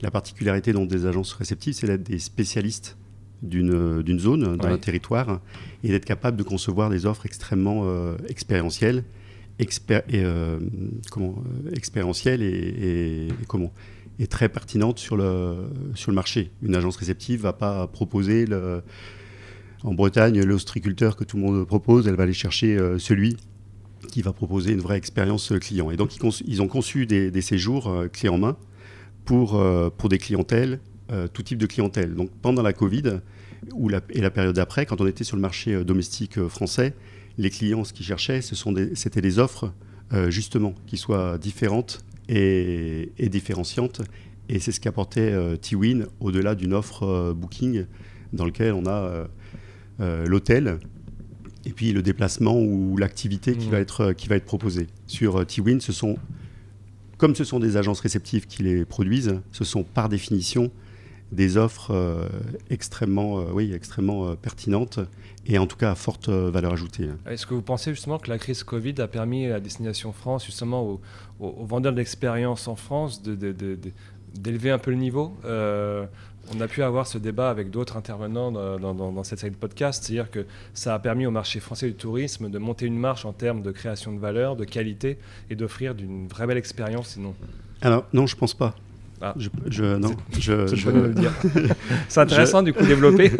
la 0.01 0.11
particularité 0.11 0.73
donc, 0.73 0.89
des 0.89 1.05
agences 1.05 1.33
réceptives, 1.33 1.73
c'est 1.73 1.87
d'être 1.87 2.03
des 2.03 2.19
spécialistes 2.19 2.97
d'une 3.41 4.19
zone, 4.19 4.57
d'un 4.57 4.77
territoire, 4.77 5.41
et 5.83 5.89
d'être 5.89 6.05
capable 6.05 6.37
de 6.37 6.43
concevoir 6.43 6.89
des 6.89 7.05
offres 7.05 7.25
extrêmement 7.25 7.83
euh, 7.85 8.15
expérientielles, 8.29 9.03
et, 9.59 9.65
euh, 10.13 10.59
comment, 11.11 11.35
euh, 11.65 11.71
expérientielles 11.75 12.41
et, 12.41 13.27
comment, 13.47 13.71
et 14.19 14.27
très 14.27 14.49
pertinentes 14.49 14.99
sur 14.99 15.17
le, 15.17 15.55
sur 15.93 16.11
le 16.11 16.15
marché. 16.15 16.51
Une 16.63 16.75
agence 16.75 16.97
réceptive 16.97 17.39
ne 17.39 17.43
va 17.43 17.53
pas 17.53 17.87
proposer 17.87 18.45
le, 18.45 18.81
en 19.83 19.93
Bretagne 19.93 20.41
l'ostriculteur 20.41 21.15
que 21.15 21.23
tout 21.23 21.37
le 21.37 21.43
monde 21.43 21.67
propose, 21.67 22.07
elle 22.07 22.15
va 22.15 22.23
aller 22.23 22.33
chercher 22.33 22.77
celui 22.97 23.37
qui 24.11 24.21
va 24.21 24.33
proposer 24.33 24.71
une 24.71 24.79
vraie 24.79 24.97
expérience 24.97 25.53
client. 25.59 25.91
Et 25.91 25.97
donc 25.97 26.15
ils, 26.45 26.61
ont 26.61 26.67
conçu 26.67 27.05
des, 27.05 27.41
séjours 27.41 28.05
clés 28.11 28.29
en 28.29 28.37
main 28.37 28.57
pour, 29.27 29.55
euh, 29.55 29.89
pour 29.95 30.09
des 30.09 30.17
clientèles, 30.17 30.79
euh, 31.11 31.27
tout 31.27 31.43
type 31.43 31.59
de 31.59 31.67
clientèle. 31.67 32.15
Donc 32.15 32.31
pendant 32.41 32.63
la 32.63 32.73
Covid 32.73 33.19
ou 33.73 33.91
et 33.91 34.21
la 34.21 34.31
période 34.31 34.55
d'après, 34.55 34.85
quand 34.85 35.01
on 35.01 35.07
était 35.07 35.23
sur 35.23 35.35
le 35.35 35.41
marché 35.41 35.73
euh, 35.73 35.83
domestique 35.83 36.41
français, 36.47 36.95
les 37.37 37.49
clients, 37.51 37.83
ce 37.83 37.93
qu'ils 37.93 38.05
cherchaient, 38.05 38.41
c'était 38.41 39.21
des 39.21 39.37
offres 39.37 39.71
justement 40.29 40.73
qui 40.87 40.97
soient 40.97 41.37
différentes 41.37 41.99
et, 42.29 43.11
différenciantes. 43.19 44.01
Et 44.49 44.57
c'est 44.57 44.71
ce 44.71 44.79
qu'apportait 44.79 45.35
T-Win 45.59 46.07
au-delà 46.19 46.55
d'une 46.55 46.73
offre 46.73 47.33
booking 47.33 47.85
dans 48.33 48.45
lequel 48.45 48.73
on 48.73 48.87
a 48.87 49.27
l'hôtel 49.99 50.79
et 51.65 51.71
puis 51.71 51.91
le 51.91 52.01
déplacement 52.01 52.57
ou 52.59 52.97
l'activité 52.97 53.55
qui, 53.55 53.67
mmh. 53.67 53.71
va 53.71 53.79
être, 53.79 54.13
qui 54.13 54.27
va 54.27 54.35
être 54.35 54.45
proposée. 54.45 54.87
Sur 55.07 55.45
T-Win, 55.45 55.81
ce 55.81 55.91
sont 55.91 56.17
comme 57.17 57.35
ce 57.35 57.43
sont 57.43 57.59
des 57.59 57.77
agences 57.77 57.99
réceptives 57.99 58.45
qui 58.45 58.63
les 58.63 58.85
produisent, 58.85 59.41
ce 59.51 59.63
sont 59.63 59.83
par 59.83 60.07
définition 60.07 60.71
des 61.31 61.57
offres 61.57 61.91
euh, 61.91 62.29
extrêmement, 62.69 63.39
euh, 63.39 63.45
oui, 63.51 63.73
extrêmement 63.73 64.27
euh, 64.27 64.35
pertinentes 64.35 64.99
et 65.45 65.57
en 65.57 65.67
tout 65.67 65.75
cas 65.75 65.91
à 65.91 65.95
forte 65.95 66.29
valeur 66.29 66.73
ajoutée. 66.73 67.09
Est-ce 67.25 67.45
que 67.45 67.53
vous 67.53 67.61
pensez 67.61 67.91
justement 67.91 68.17
que 68.17 68.29
la 68.29 68.37
crise 68.37 68.63
Covid 68.63 68.95
a 68.99 69.07
permis 69.07 69.47
à 69.47 69.59
Destination 69.59 70.13
France, 70.13 70.45
justement 70.45 70.99
aux, 71.39 71.65
vendeurs 71.65 71.93
d'expérience 71.93 72.67
en 72.67 72.75
France, 72.75 73.21
d'élever 74.35 74.71
un 74.71 74.77
peu 74.77 74.91
le 74.91 74.97
niveau 74.97 75.37
on 76.55 76.61
a 76.61 76.67
pu 76.67 76.83
avoir 76.83 77.07
ce 77.07 77.17
débat 77.17 77.49
avec 77.49 77.69
d'autres 77.69 77.97
intervenants 77.97 78.51
dans, 78.51 79.23
cette 79.23 79.39
série 79.39 79.51
de 79.51 79.57
podcasts, 79.57 80.03
c'est-à-dire 80.03 80.31
que 80.31 80.45
ça 80.73 80.93
a 80.93 80.99
permis 80.99 81.25
au 81.25 81.31
marché 81.31 81.59
français 81.59 81.87
du 81.87 81.95
tourisme 81.95 82.49
de 82.49 82.57
monter 82.57 82.85
une 82.85 82.97
marche 82.97 83.25
en 83.25 83.33
termes 83.33 83.61
de 83.61 83.71
création 83.71 84.13
de 84.13 84.19
valeur, 84.19 84.55
de 84.55 84.65
qualité 84.65 85.17
et 85.49 85.55
d'offrir 85.55 85.95
d'une 85.95 86.27
vraie 86.27 86.47
belle 86.47 86.57
expérience, 86.57 87.09
sinon. 87.09 87.33
Alors 87.81 88.05
non, 88.13 88.27
je 88.27 88.35
pense 88.35 88.53
pas. 88.53 88.75
Ah. 89.19 89.33
Je, 89.37 89.97
non, 89.97 90.15
je, 90.37 90.67
C'est 92.07 92.19
intéressant 92.19 92.61
du 92.61 92.71
coup 92.71 92.85
développer. 92.85 93.31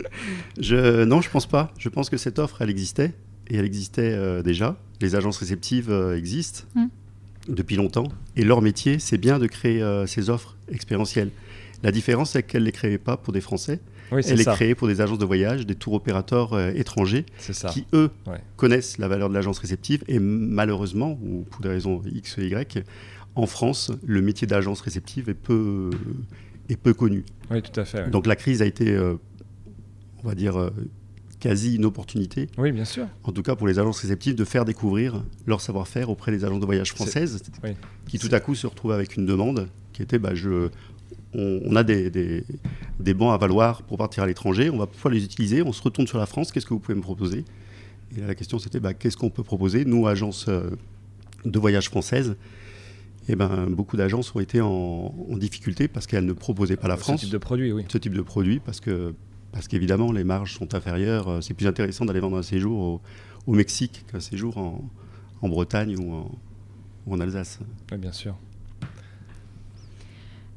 je, 0.58 1.04
non, 1.04 1.20
je 1.20 1.28
pense 1.28 1.44
pas. 1.44 1.70
Je 1.78 1.90
pense 1.90 2.08
que 2.08 2.16
cette 2.16 2.38
offre, 2.38 2.62
elle 2.62 2.70
existait 2.70 3.12
et 3.48 3.56
elle 3.56 3.66
existait 3.66 4.14
euh, 4.14 4.42
déjà. 4.42 4.76
Les 5.02 5.16
agences 5.16 5.36
réceptives 5.36 5.90
euh, 5.90 6.16
existent 6.16 6.64
mm. 6.74 6.86
Depuis 7.48 7.76
longtemps 7.76 8.08
et 8.36 8.44
leur 8.44 8.62
métier, 8.62 8.98
c'est 8.98 9.18
bien 9.18 9.38
de 9.38 9.46
créer 9.46 9.82
euh, 9.82 10.06
ces 10.06 10.30
offres 10.30 10.56
expérientielles. 10.70 11.30
La 11.82 11.92
différence, 11.92 12.30
c'est 12.30 12.42
qu'elle 12.42 12.62
ne 12.62 12.66
les 12.66 12.72
créait 12.72 12.98
pas 12.98 13.16
pour 13.16 13.32
des 13.32 13.40
Français. 13.40 13.80
elle 14.10 14.40
est 14.40 14.44
créée 14.44 14.74
pour 14.74 14.88
des 14.88 15.00
agences 15.00 15.18
de 15.18 15.24
voyage, 15.24 15.66
des 15.66 15.74
tours 15.74 15.94
opérateurs 15.94 16.52
euh, 16.52 16.72
étrangers, 16.74 17.24
qui, 17.70 17.86
eux, 17.92 18.10
connaissent 18.56 18.98
la 18.98 19.08
valeur 19.08 19.28
de 19.28 19.34
l'agence 19.34 19.58
réceptive. 19.58 20.02
Et 20.08 20.18
malheureusement, 20.18 21.18
ou 21.22 21.44
pour 21.50 21.60
des 21.60 21.68
raisons 21.68 22.02
X 22.10 22.38
et 22.38 22.46
Y, 22.46 22.84
en 23.34 23.46
France, 23.46 23.92
le 24.04 24.20
métier 24.20 24.46
d'agence 24.46 24.80
réceptive 24.80 25.28
est 25.28 25.34
peu, 25.34 25.90
est 26.68 26.76
peu 26.76 26.94
connu. 26.94 27.24
Oui, 27.50 27.62
tout 27.62 27.78
à 27.78 27.84
fait. 27.84 28.10
Donc 28.10 28.26
la 28.26 28.36
crise 28.36 28.62
a 28.62 28.66
été, 28.66 28.90
euh, 28.90 29.14
on 30.24 30.28
va 30.28 30.34
dire, 30.34 30.70
quasi 31.40 31.76
une 31.76 31.84
opportunité. 31.84 32.48
Oui, 32.58 32.72
bien 32.72 32.84
sûr. 32.84 33.06
En 33.24 33.32
tout 33.32 33.42
cas, 33.42 33.54
pour 33.54 33.68
les 33.68 33.78
agences 33.78 34.00
réceptives, 34.00 34.34
de 34.34 34.44
faire 34.44 34.64
découvrir 34.64 35.22
leur 35.46 35.60
savoir-faire 35.60 36.10
auprès 36.10 36.32
des 36.32 36.44
agences 36.44 36.60
de 36.60 36.66
voyage 36.66 36.92
françaises, 36.92 37.42
qui 38.08 38.18
tout 38.18 38.28
à 38.32 38.40
coup 38.40 38.54
se 38.54 38.66
retrouvent 38.66 38.92
avec 38.92 39.16
une 39.16 39.26
demande 39.26 39.68
qui 39.92 40.02
était 40.02 40.18
bah, 40.18 40.34
je, 40.34 40.68
on, 41.34 41.76
a 41.76 41.84
des, 41.84 42.10
des, 42.10 43.14
bons 43.14 43.30
à 43.30 43.36
valoir 43.36 43.82
pour 43.82 43.98
partir 43.98 44.22
à 44.22 44.26
l'étranger, 44.26 44.70
on 44.70 44.78
va 44.78 44.86
pouvoir 44.86 45.12
les 45.12 45.24
utiliser, 45.24 45.62
on 45.62 45.72
se 45.72 45.82
retourne 45.82 46.06
sur 46.06 46.18
la 46.18 46.26
France, 46.26 46.52
qu'est-ce 46.52 46.66
que 46.66 46.74
vous 46.74 46.80
pouvez 46.80 46.96
me 46.96 47.02
proposer? 47.02 47.44
Et 48.16 48.20
la 48.20 48.34
question 48.34 48.58
c'était 48.58 48.80
bah, 48.80 48.94
qu'est-ce 48.94 49.16
qu'on 49.16 49.30
peut 49.30 49.42
proposer? 49.42 49.84
Nous, 49.84 50.06
agence 50.06 50.46
euh, 50.48 50.70
de 51.44 51.58
voyage 51.58 51.88
française, 51.88 52.36
et 53.28 53.32
eh 53.32 53.36
ben, 53.36 53.66
beaucoup 53.68 53.98
d'agences 53.98 54.34
ont 54.34 54.40
été 54.40 54.62
en, 54.62 55.12
difficulté 55.32 55.86
parce 55.86 56.06
qu'elles 56.06 56.24
ne 56.24 56.32
proposaient 56.32 56.78
pas 56.78 56.88
la 56.88 56.96
France. 56.96 57.20
Ce 57.20 57.26
type 57.26 57.32
de 57.32 57.38
produit, 57.38 57.72
oui. 57.72 57.84
Ce 57.88 57.98
type 57.98 58.14
de 58.14 58.22
produit, 58.22 58.58
parce 58.58 58.80
que 58.80 59.14
parce 59.52 59.68
qu'évidemment 59.68 60.12
les 60.12 60.24
marges 60.24 60.54
sont 60.54 60.74
inférieures. 60.74 61.28
Euh, 61.28 61.40
c'est 61.40 61.54
plus 61.54 61.66
intéressant 61.66 62.04
d'aller 62.04 62.20
vendre 62.20 62.36
un 62.36 62.42
séjour 62.42 63.00
au, 63.46 63.52
Mexique 63.52 64.04
qu'un 64.12 64.20
séjour 64.20 64.58
en, 64.58 65.48
Bretagne 65.48 65.96
ou 65.96 66.12
en, 66.12 66.30
ou 67.06 67.14
en 67.14 67.20
Alsace. 67.20 67.60
Oui, 67.90 67.96
bien 67.96 68.12
sûr. 68.12 68.36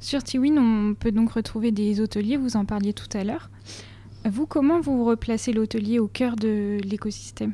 Sur 0.01 0.24
Tiwin, 0.24 0.57
on 0.57 0.93
peut 0.95 1.12
donc 1.12 1.31
retrouver 1.31 1.71
des 1.71 2.01
hôteliers, 2.01 2.36
vous 2.36 2.57
en 2.57 2.65
parliez 2.65 2.91
tout 2.91 3.07
à 3.13 3.24
l'heure. 3.24 3.50
Vous, 4.29 4.45
comment 4.45 4.81
vous 4.81 5.05
replacez 5.05 5.53
l'hôtelier 5.53 6.00
au 6.00 6.07
cœur 6.07 6.36
de 6.36 6.79
l'écosystème? 6.83 7.53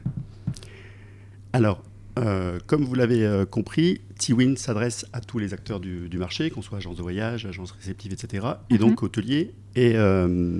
Alors, 1.53 1.83
euh, 2.17 2.59
comme 2.65 2.83
vous 2.83 2.95
l'avez 2.95 3.25
euh, 3.25 3.45
compris, 3.45 4.01
Tiwin 4.17 4.55
s'adresse 4.57 5.05
à 5.13 5.21
tous 5.21 5.39
les 5.39 5.53
acteurs 5.53 5.79
du, 5.79 6.17
marché, 6.17 6.49
qu'on 6.49 6.61
soit 6.61 6.79
agence 6.79 6.97
de 6.97 7.01
voyage, 7.01 7.45
agence 7.45 7.71
réceptive, 7.71 8.13
etc. 8.13 8.47
Et 8.69 8.75
mhm. 8.75 8.79
donc 8.79 9.03
hôtelier. 9.03 9.53
Et, 9.75 9.93
euh, 9.95 10.59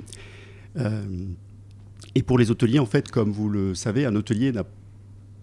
et 2.14 2.22
pour 2.22 2.38
les 2.38 2.50
hôteliers, 2.50 2.78
en 2.78 2.86
fait, 2.86 3.10
comme 3.10 3.32
vous 3.32 3.48
le 3.48 3.74
savez, 3.74 4.04
un 4.04 4.14
hôtelier 4.14 4.52
n'a 4.52 4.64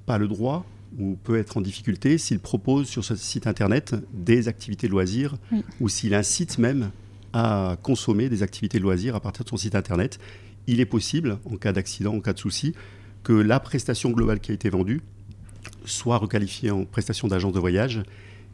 pas 0.05 0.17
le 0.17 0.27
droit 0.27 0.65
ou 0.97 1.17
peut 1.23 1.37
être 1.37 1.57
en 1.57 1.61
difficulté 1.61 2.17
s'il 2.17 2.39
propose 2.39 2.87
sur 2.87 3.03
ce 3.03 3.15
site 3.15 3.47
internet 3.47 3.95
des 4.13 4.47
activités 4.47 4.87
de 4.87 4.91
loisirs 4.91 5.35
ou 5.81 5.89
s'il 5.89 6.13
incite 6.13 6.57
même 6.57 6.91
à 7.33 7.77
consommer 7.83 8.29
des 8.29 8.43
activités 8.43 8.77
de 8.77 8.83
loisirs 8.83 9.15
à 9.15 9.19
partir 9.19 9.43
de 9.43 9.49
son 9.49 9.57
site 9.57 9.75
internet. 9.75 10.19
Il 10.67 10.79
est 10.79 10.85
possible, 10.85 11.37
en 11.45 11.57
cas 11.57 11.73
d'accident, 11.73 12.15
en 12.15 12.21
cas 12.21 12.33
de 12.33 12.39
souci, 12.39 12.73
que 13.23 13.33
la 13.33 13.59
prestation 13.59 14.11
globale 14.11 14.39
qui 14.39 14.51
a 14.51 14.53
été 14.53 14.69
vendue 14.69 15.01
soit 15.83 16.17
requalifiée 16.17 16.71
en 16.71 16.85
prestation 16.85 17.27
d'agence 17.27 17.53
de 17.53 17.59
voyage 17.59 18.03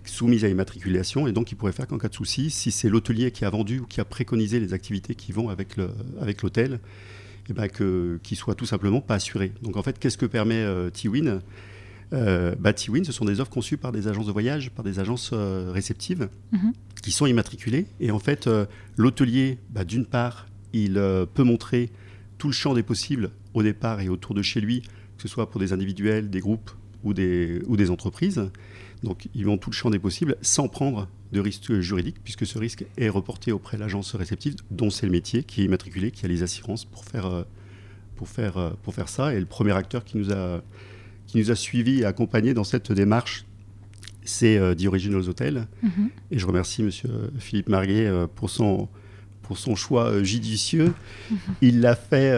soumise 0.06 0.46
à 0.46 0.50
immatriculation 0.50 1.28
et 1.28 1.32
donc 1.32 1.52
il 1.52 1.56
pourrait 1.56 1.72
faire 1.72 1.88
qu'en 1.88 1.98
cas 1.98 2.10
de 2.10 2.16
souci, 2.16 2.50
si 2.50 2.72
c'est 2.72 2.90
l'hôtelier 2.90 3.32
qui 3.32 3.46
a 3.46 3.50
vendu 3.50 3.80
ou 3.80 3.86
qui 3.86 4.02
a 4.02 4.06
préconisé 4.06 4.60
les 4.60 4.74
activités 4.74 5.16
qui 5.16 5.32
vont 5.32 5.50
avec 5.50 5.78
l'hôtel, 6.42 6.80
eh 7.50 7.54
ben 7.54 7.68
qu'il 7.68 8.38
soit 8.38 8.56
tout 8.56 8.66
simplement 8.66 9.02
pas 9.02 9.16
assuré. 9.16 9.52
Donc 9.62 9.78
en 9.78 9.84
fait, 9.84 10.00
qu'est-ce 10.00 10.18
que 10.18 10.26
permet 10.26 10.62
euh, 10.62 10.90
T-Win? 10.90 11.42
Euh, 12.14 12.56
bah, 12.60 12.74
T-Win, 12.74 13.04
ce 13.04 13.12
sont 13.12 13.26
des 13.26 13.40
offres 13.40 13.52
conçues 13.52 13.78
par 13.78 13.92
des 13.92 14.08
agences 14.08 14.28
de 14.28 14.32
voyage, 14.32 14.72
par 14.72 14.84
des 14.84 15.00
agences 15.00 15.32
euh, 15.34 15.72
réceptives, 15.72 16.30
mhm. 16.52 16.74
qui 17.02 17.12
sont 17.12 17.26
immatriculées. 17.26 17.88
Et 18.00 18.12
en 18.12 18.20
fait, 18.20 18.50
l'hôtelier, 18.98 19.58
bah, 19.70 19.84
d'une 19.84 20.06
part, 20.06 20.48
il 20.74 20.94
peut 21.34 21.44
montrer 21.44 21.90
tout 22.38 22.48
le 22.48 22.54
champ 22.54 22.74
des 22.74 22.84
possibles 22.84 23.32
au 23.54 23.64
départ 23.64 24.00
et 24.02 24.10
autour 24.10 24.34
de 24.34 24.42
chez 24.42 24.62
lui, 24.62 24.82
que 24.82 25.24
ce 25.24 25.28
soit 25.28 25.50
pour 25.50 25.60
des 25.60 25.74
individuels, 25.74 26.30
des 26.30 26.40
groupes 26.40 26.72
ou 27.04 27.14
des, 27.14 27.62
ou 27.68 27.76
des 27.76 27.90
entreprises. 27.90 28.50
Donc 29.04 29.28
ils 29.34 29.46
vont 29.46 29.58
tout 29.58 29.70
le 29.70 29.76
champ 29.76 29.90
des 29.90 30.00
possibles 30.00 30.38
sans 30.42 30.68
prendre 30.68 31.08
de 31.32 31.40
risque 31.40 31.80
juridique, 31.80 32.18
puisque 32.24 32.46
ce 32.46 32.58
risque 32.58 32.86
est 32.98 33.10
reporté 33.10 33.52
auprès 33.52 33.78
de 33.78 33.82
l'agence 33.82 34.16
réceptive, 34.16 34.56
dont 34.70 34.90
c'est 34.90 35.06
le 35.06 35.12
métier, 35.12 35.44
qui 35.44 35.62
est 35.62 35.66
immatriculé, 35.66 36.12
qui 36.12 36.26
a 36.26 36.28
les 36.28 36.44
assurances 36.44 36.86
pour 36.86 37.06
faire, 37.06 37.26
euh, 37.26 37.44
pour 38.16 38.28
faire, 38.28 38.58
euh, 38.58 38.72
pour 38.84 38.94
faire 38.94 39.10
ça. 39.10 39.34
Et 39.34 39.40
le 39.40 39.46
premier 39.46 39.72
acteur 39.72 40.04
qui 40.04 40.18
nous 40.18 40.32
a, 40.32 40.62
qui 41.28 41.38
nous 41.38 41.50
a 41.50 41.56
suivis 41.56 42.02
et 42.02 42.06
accompagnés 42.06 42.54
dans 42.54 42.66
cette 42.66 42.92
démarche, 42.92 43.46
c'est 44.24 44.58
euh, 44.58 44.76
The 44.76 44.86
Originals 44.86 45.30
Hotel. 45.30 45.68
Mhm. 45.82 46.10
Et 46.32 46.40
je 46.40 46.46
remercie 46.46 46.84
Monsieur 46.84 47.32
Philippe 47.40 47.70
Marguet 47.70 48.06
euh, 48.06 48.28
pour 48.28 48.50
son 48.50 48.90
pour 49.42 49.58
son 49.58 49.76
choix 49.76 50.06
euh, 50.06 50.24
judicieux. 50.24 50.94
Il 51.62 51.82
l'a 51.82 51.96
fait, 51.96 52.34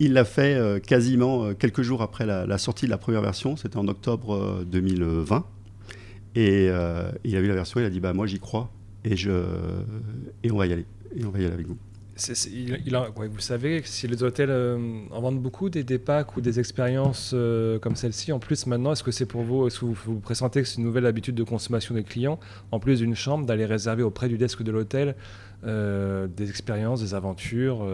il 0.00 0.12
l'a 0.12 0.24
fait 0.24 0.82
quasiment 0.86 1.52
quelques 1.54 1.82
jours 1.82 2.00
après 2.00 2.24
la, 2.26 2.46
la 2.46 2.58
sortie 2.58 2.86
de 2.86 2.90
la 2.90 2.98
première 2.98 3.20
version. 3.22 3.56
C'était 3.56 3.76
en 3.76 3.88
octobre 3.88 4.34
euh, 4.34 4.64
2020. 4.64 5.44
Et 6.34 6.68
euh, 6.70 7.10
il 7.24 7.36
a 7.36 7.40
vu 7.40 7.48
la 7.48 7.54
version. 7.54 7.80
Il 7.80 7.84
a 7.86 7.90
dit 7.90 8.00
bah 8.00 8.12
moi 8.12 8.26
j'y 8.26 8.38
crois 8.38 8.70
et 9.04 9.16
je 9.16 9.30
et 10.42 10.50
on 10.50 10.56
va 10.56 10.66
y 10.66 10.72
aller. 10.72 10.86
Et 11.16 11.24
on 11.24 11.30
va 11.30 11.38
y 11.40 11.44
aller 11.44 11.54
avec 11.54 11.66
vous. 11.66 11.76
C'est- 12.14 12.34
c'est- 12.34 12.50
il- 12.50 12.78
il 12.86 12.94
a- 12.94 13.10
ouais, 13.18 13.26
vous 13.26 13.40
savez 13.40 13.80
si 13.84 14.06
les 14.06 14.22
hôtels 14.22 14.50
euh, 14.50 14.78
en 15.10 15.20
vendent 15.22 15.40
beaucoup 15.40 15.70
des, 15.70 15.82
des 15.82 15.98
packs 15.98 16.36
ou 16.36 16.40
des 16.42 16.60
expériences 16.60 17.32
euh, 17.34 17.78
comme 17.78 17.96
celle-ci. 17.96 18.32
En 18.32 18.38
plus, 18.38 18.66
maintenant, 18.66 18.92
est-ce 18.92 19.02
que 19.02 19.10
c'est 19.10 19.24
pour 19.26 19.42
vous, 19.42 19.66
est-ce 19.66 19.80
que 19.80 19.86
vous 19.86 19.94
vous 20.06 20.20
pressentez 20.20 20.60
que 20.62 20.68
c'est 20.68 20.76
une 20.76 20.84
nouvelle 20.84 21.06
habitude 21.06 21.34
de 21.34 21.42
consommation 21.42 21.94
des 21.94 22.02
clients, 22.04 22.38
en 22.70 22.78
plus 22.80 22.98
d'une 23.00 23.14
chambre, 23.14 23.46
d'aller 23.46 23.64
réserver 23.64 24.02
auprès 24.02 24.28
du 24.28 24.36
desk 24.36 24.62
de 24.62 24.70
l'hôtel 24.70 25.16
euh, 25.64 26.26
des 26.28 26.50
expériences, 26.50 27.00
des 27.00 27.14
aventures, 27.14 27.86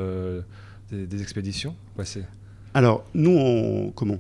des, 0.90 1.06
des 1.06 1.22
expéditions? 1.22 1.76
Ouais, 1.96 2.04
Alors 2.74 3.04
nous 3.14 3.36
on 3.38 3.92
comment? 3.92 4.18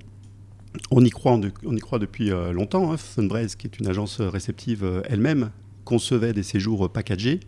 On 0.90 1.04
y 1.04 1.10
croit, 1.10 1.38
on 1.64 1.76
y 1.76 1.80
croit 1.80 1.98
depuis 1.98 2.30
euh, 2.30 2.52
longtemps. 2.52 2.92
Hein. 2.92 2.96
Funbraise, 2.96 3.56
qui 3.56 3.66
est 3.66 3.78
une 3.78 3.86
agence 3.88 4.20
euh, 4.20 4.28
réceptive 4.28 4.84
euh, 4.84 5.02
elle-même, 5.08 5.50
concevait 5.84 6.32
des 6.32 6.42
séjours 6.42 6.90
packagés. 6.92 7.40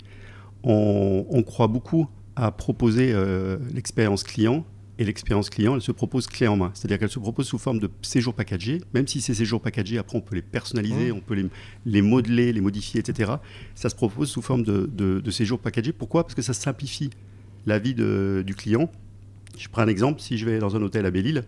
On, 0.63 1.27
on 1.31 1.43
croit 1.43 1.69
beaucoup 1.69 2.09
à 2.37 2.51
proposer 2.51 3.13
euh, 3.13 3.57
l'expérience 3.75 4.23
client. 4.23 4.65
Et 4.99 5.05
l'expérience 5.05 5.49
client, 5.49 5.75
elle 5.77 5.81
se 5.81 5.93
propose 5.93 6.27
clé 6.27 6.47
en 6.47 6.57
main. 6.57 6.73
C'est-à-dire 6.75 6.99
qu'elle 6.99 7.09
se 7.09 7.19
propose 7.19 7.47
sous 7.47 7.57
forme 7.57 7.79
de 7.79 7.89
séjours 8.03 8.35
packagés. 8.35 8.83
Même 8.93 9.07
si 9.07 9.23
ces 9.23 9.33
séjours 9.33 9.63
packagés, 9.63 9.97
après, 9.97 10.19
on 10.19 10.21
peut 10.21 10.35
les 10.35 10.43
personnaliser, 10.43 11.11
Mmh. 11.11 11.17
on 11.17 11.21
peut 11.21 11.33
les, 11.35 11.47
les 11.87 12.03
modeler, 12.03 12.53
les 12.53 12.61
modifier, 12.61 13.01
etc. 13.01 13.33
Ça 13.75 13.89
se 13.89 13.95
propose 13.95 14.29
sous 14.29 14.43
forme 14.43 14.63
de, 14.63 14.91
de, 14.95 15.21
de 15.21 15.31
séjours 15.31 15.59
packagés. 15.59 15.95
Pourquoi? 15.95 16.25
Parce 16.25 16.35
que 16.35 16.43
ça 16.43 16.53
simplifie 16.53 17.09
la 17.65 17.79
vie 17.79 17.95
de- 17.95 18.43
du 18.47 18.55
client. 18.55 18.91
Je 19.57 19.69
prends 19.69 19.81
un 19.81 19.89
exemple. 19.89 20.21
Si 20.21 20.37
je 20.37 20.45
vais 20.45 20.59
dans 20.59 20.77
un 20.77 20.83
hôtel 20.83 21.07
à 21.07 21.11
Belle-Île, 21.11 21.45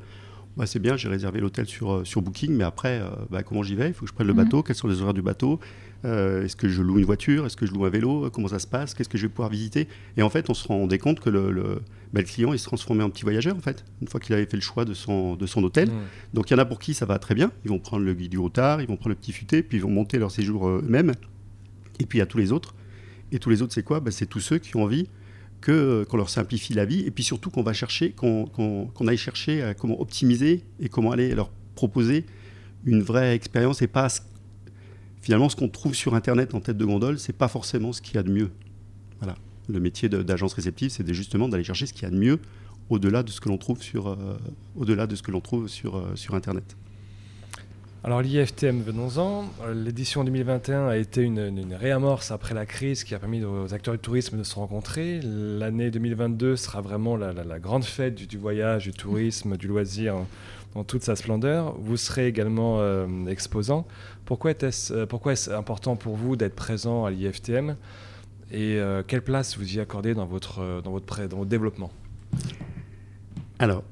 c'est 0.66 0.78
bien, 0.78 0.96
j'ai 0.96 1.08
réservé 1.08 1.40
l'hôtel 1.40 1.66
sur, 1.66 1.92
euh, 1.92 2.04
sur 2.04 2.22
Booking, 2.22 2.52
mais 2.54 2.64
après, 2.64 3.00
euh, 3.00 3.08
bah, 3.30 3.42
comment 3.42 3.62
j'y 3.62 3.74
vais? 3.74 3.88
Il 3.88 3.94
faut 3.94 4.04
que 4.04 4.08
je 4.08 4.14
prenne 4.14 4.26
le 4.26 4.32
Mhm. 4.34 4.44
bateau, 4.44 4.62
quels 4.62 4.76
sont 4.76 4.88
les 4.88 5.00
horaires 5.00 5.14
du 5.14 5.22
bateau? 5.22 5.58
Euh, 6.04 6.44
Est-ce 6.44 6.56
que 6.56 6.68
je 6.68 6.82
loue 6.82 6.98
une 6.98 7.04
voiture? 7.04 7.46
Est-ce 7.46 7.56
que 7.56 7.64
je 7.64 7.72
loue 7.72 7.84
un 7.84 7.90
vélo? 7.90 8.28
Comment 8.30 8.48
ça 8.48 8.58
se 8.58 8.66
passe? 8.66 8.92
Qu'est-ce 8.94 9.08
que 9.08 9.16
je 9.18 9.22
vais 9.26 9.28
pouvoir 9.32 9.48
visiter? 9.50 9.88
Et 10.16 10.22
en 10.22 10.30
fait, 10.30 10.50
on 10.50 10.54
se 10.54 10.66
rendait 10.68 10.98
compte 10.98 11.20
que 11.20 11.30
le, 11.30 11.50
le, 11.52 11.80
bah, 12.12 12.20
le 12.20 12.22
client, 12.24 12.52
il 12.52 12.58
se 12.58 12.64
transformait 12.64 13.04
en 13.04 13.10
petit 13.10 13.22
voyageur, 13.22 13.56
en 13.56 13.60
fait, 13.60 13.84
une 14.00 14.08
fois 14.08 14.18
qu'il 14.20 14.34
avait 14.34 14.46
fait 14.46 14.56
le 14.56 14.62
choix 14.62 14.84
de 14.84 14.94
son, 14.94 15.36
de 15.36 15.46
son 15.46 15.62
hôtel. 15.64 15.90
Donc 16.34 16.50
il 16.50 16.54
y 16.54 16.56
en 16.56 16.58
a 16.58 16.64
pour 16.64 16.78
qui 16.80 16.92
ça 16.94 17.06
va 17.06 17.18
très 17.18 17.34
bien. 17.34 17.50
Ils 17.64 17.70
vont 17.70 17.78
prendre 17.78 18.04
le 18.04 18.12
guide 18.14 18.32
du 18.32 18.38
retard, 18.38 18.80
ils 18.82 18.88
vont 18.88 18.96
prendre 18.96 19.10
le 19.10 19.14
petit 19.14 19.32
futé, 19.32 19.62
puis 19.62 19.78
ils 19.78 19.80
vont 19.82 19.90
monter 19.90 20.18
leur 20.18 20.30
séjour 20.30 20.68
eux-mêmes. 20.68 21.12
Et 22.00 22.06
puis 22.06 22.18
il 22.18 22.20
y 22.20 22.22
a 22.22 22.26
tous 22.26 22.38
les 22.38 22.52
autres. 22.52 22.74
Et 23.30 23.38
tous 23.38 23.48
les 23.48 23.62
autres, 23.62 23.72
c'est 23.72 23.82
quoi? 23.84 24.00
Bah, 24.00 24.10
C'est 24.10 24.26
tous 24.26 24.40
ceux 24.40 24.58
qui 24.58 24.76
ont 24.76 24.82
envie 24.82 25.08
que, 25.62 26.04
qu'on 26.04 26.18
leur 26.18 26.28
simplifie 26.28 26.74
la 26.74 26.84
vie, 26.84 27.00
et 27.06 27.10
puis 27.10 27.24
surtout 27.24 27.50
qu'on 27.50 27.62
va 27.62 27.72
chercher, 27.72 28.12
qu'on, 28.12 28.90
aille 29.06 29.16
chercher 29.16 29.62
à 29.62 29.72
comment 29.72 29.98
optimiser 29.98 30.64
et 30.80 30.90
comment 30.90 31.12
aller 31.12 31.34
leur 31.34 31.50
proposer 31.74 32.26
une 32.84 33.00
vraie 33.00 33.34
expérience 33.34 33.80
et 33.80 33.86
pas 33.86 34.08
finalement 35.22 35.48
ce 35.48 35.56
qu'on 35.56 35.68
trouve 35.68 35.94
sur 35.94 36.14
Internet 36.14 36.54
en 36.54 36.60
tête 36.60 36.76
de 36.76 36.84
gondole, 36.84 37.18
c'est 37.18 37.32
pas 37.32 37.48
forcément 37.48 37.92
ce 37.92 38.02
qu'il 38.02 38.16
y 38.16 38.18
a 38.18 38.22
de 38.22 38.30
mieux. 38.30 38.50
Voilà. 39.20 39.36
Le 39.68 39.80
métier 39.80 40.08
d'agence 40.08 40.52
réceptive, 40.52 40.90
c'est 40.90 41.10
justement 41.14 41.48
d'aller 41.48 41.64
chercher 41.64 41.86
ce 41.86 41.92
qu'il 41.92 42.02
y 42.02 42.06
a 42.06 42.10
de 42.10 42.18
mieux 42.18 42.40
au-delà 42.90 43.22
de 43.22 43.30
ce 43.30 43.40
que 43.40 43.48
l'on 43.48 43.56
trouve 43.56 43.80
sur, 43.80 44.08
euh, 44.08 44.36
euh, 44.76 46.16
sur 46.16 46.34
Internet. 46.34 46.76
Alors 48.04 48.20
l'IFTM, 48.20 48.82
venons-en. 48.82 49.44
L'édition 49.72 50.24
2021 50.24 50.88
a 50.88 50.96
été 50.96 51.22
une, 51.22 51.72
réamorce 51.72 52.32
après 52.32 52.52
la 52.52 52.66
crise 52.66 53.04
qui 53.04 53.14
a 53.14 53.20
permis 53.20 53.44
aux 53.44 53.72
acteurs 53.72 53.94
du 53.94 54.00
tourisme 54.00 54.36
de 54.36 54.42
se 54.42 54.56
rencontrer. 54.56 55.20
L'année 55.22 55.88
2022 55.92 56.56
sera 56.56 56.80
vraiment 56.80 57.16
la, 57.16 57.60
grande 57.60 57.84
fête 57.84 58.16
du, 58.16 58.38
voyage, 58.38 58.86
du 58.86 58.92
tourisme, 58.92 59.56
du 59.56 59.68
loisir 59.68 60.16
dans 60.74 60.82
toute 60.82 61.04
sa 61.04 61.14
splendeur. 61.14 61.76
Vous 61.78 61.96
serez 61.96 62.26
également 62.26 62.80
euh, 62.80 63.06
exposant. 63.26 63.86
Euh, 63.86 65.06
pourquoi 65.06 65.32
est-ce 65.32 65.52
important 65.52 65.94
pour 65.94 66.16
vous 66.16 66.34
d'être 66.34 66.56
présent 66.56 67.04
à 67.04 67.10
l'IFTM 67.12 67.76
et 68.50 68.80
euh, 68.80 69.04
quelle 69.06 69.22
place 69.22 69.56
vous 69.56 69.76
y 69.76 69.78
accordez 69.78 70.14
dans 70.14 70.26
votre, 70.26 70.82
dans 70.82 70.90
votre, 70.90 71.24
dans 71.28 71.36
votre 71.36 71.50
développement? 71.50 71.92
Alors, 73.60 73.84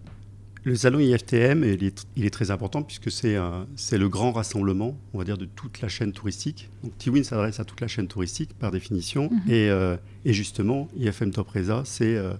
le 0.62 0.74
salon 0.74 0.98
IFTM, 0.98 1.64
il 1.64 1.84
est, 1.84 2.06
il 2.16 2.26
est 2.26 2.30
très 2.30 2.50
important 2.50 2.82
puisque 2.82 3.10
c'est 3.10 3.36
le 3.36 4.08
grand 4.08 4.32
rassemblement, 4.32 4.98
on 5.14 5.18
va 5.18 5.24
dire, 5.24 5.38
de 5.38 5.46
toute 5.46 5.80
la 5.80 5.88
chaîne 5.88 6.12
touristique. 6.12 6.68
Donc, 6.82 6.96
Tiwin 6.98 7.24
s'adresse 7.24 7.60
à 7.60 7.64
toute 7.64 7.80
la 7.80 7.88
chaîne 7.88 8.08
touristique 8.08 8.50
par 8.58 8.70
définition. 8.70 9.30
Mhm. 9.30 9.40
Et, 9.48 9.70
euh, 9.70 9.96
et 10.24 10.32
justement, 10.32 10.88
IFM 10.98 11.30
Top 11.30 11.48
Reza, 11.48 11.82
c'est 11.86 12.14
euh, 12.16 12.34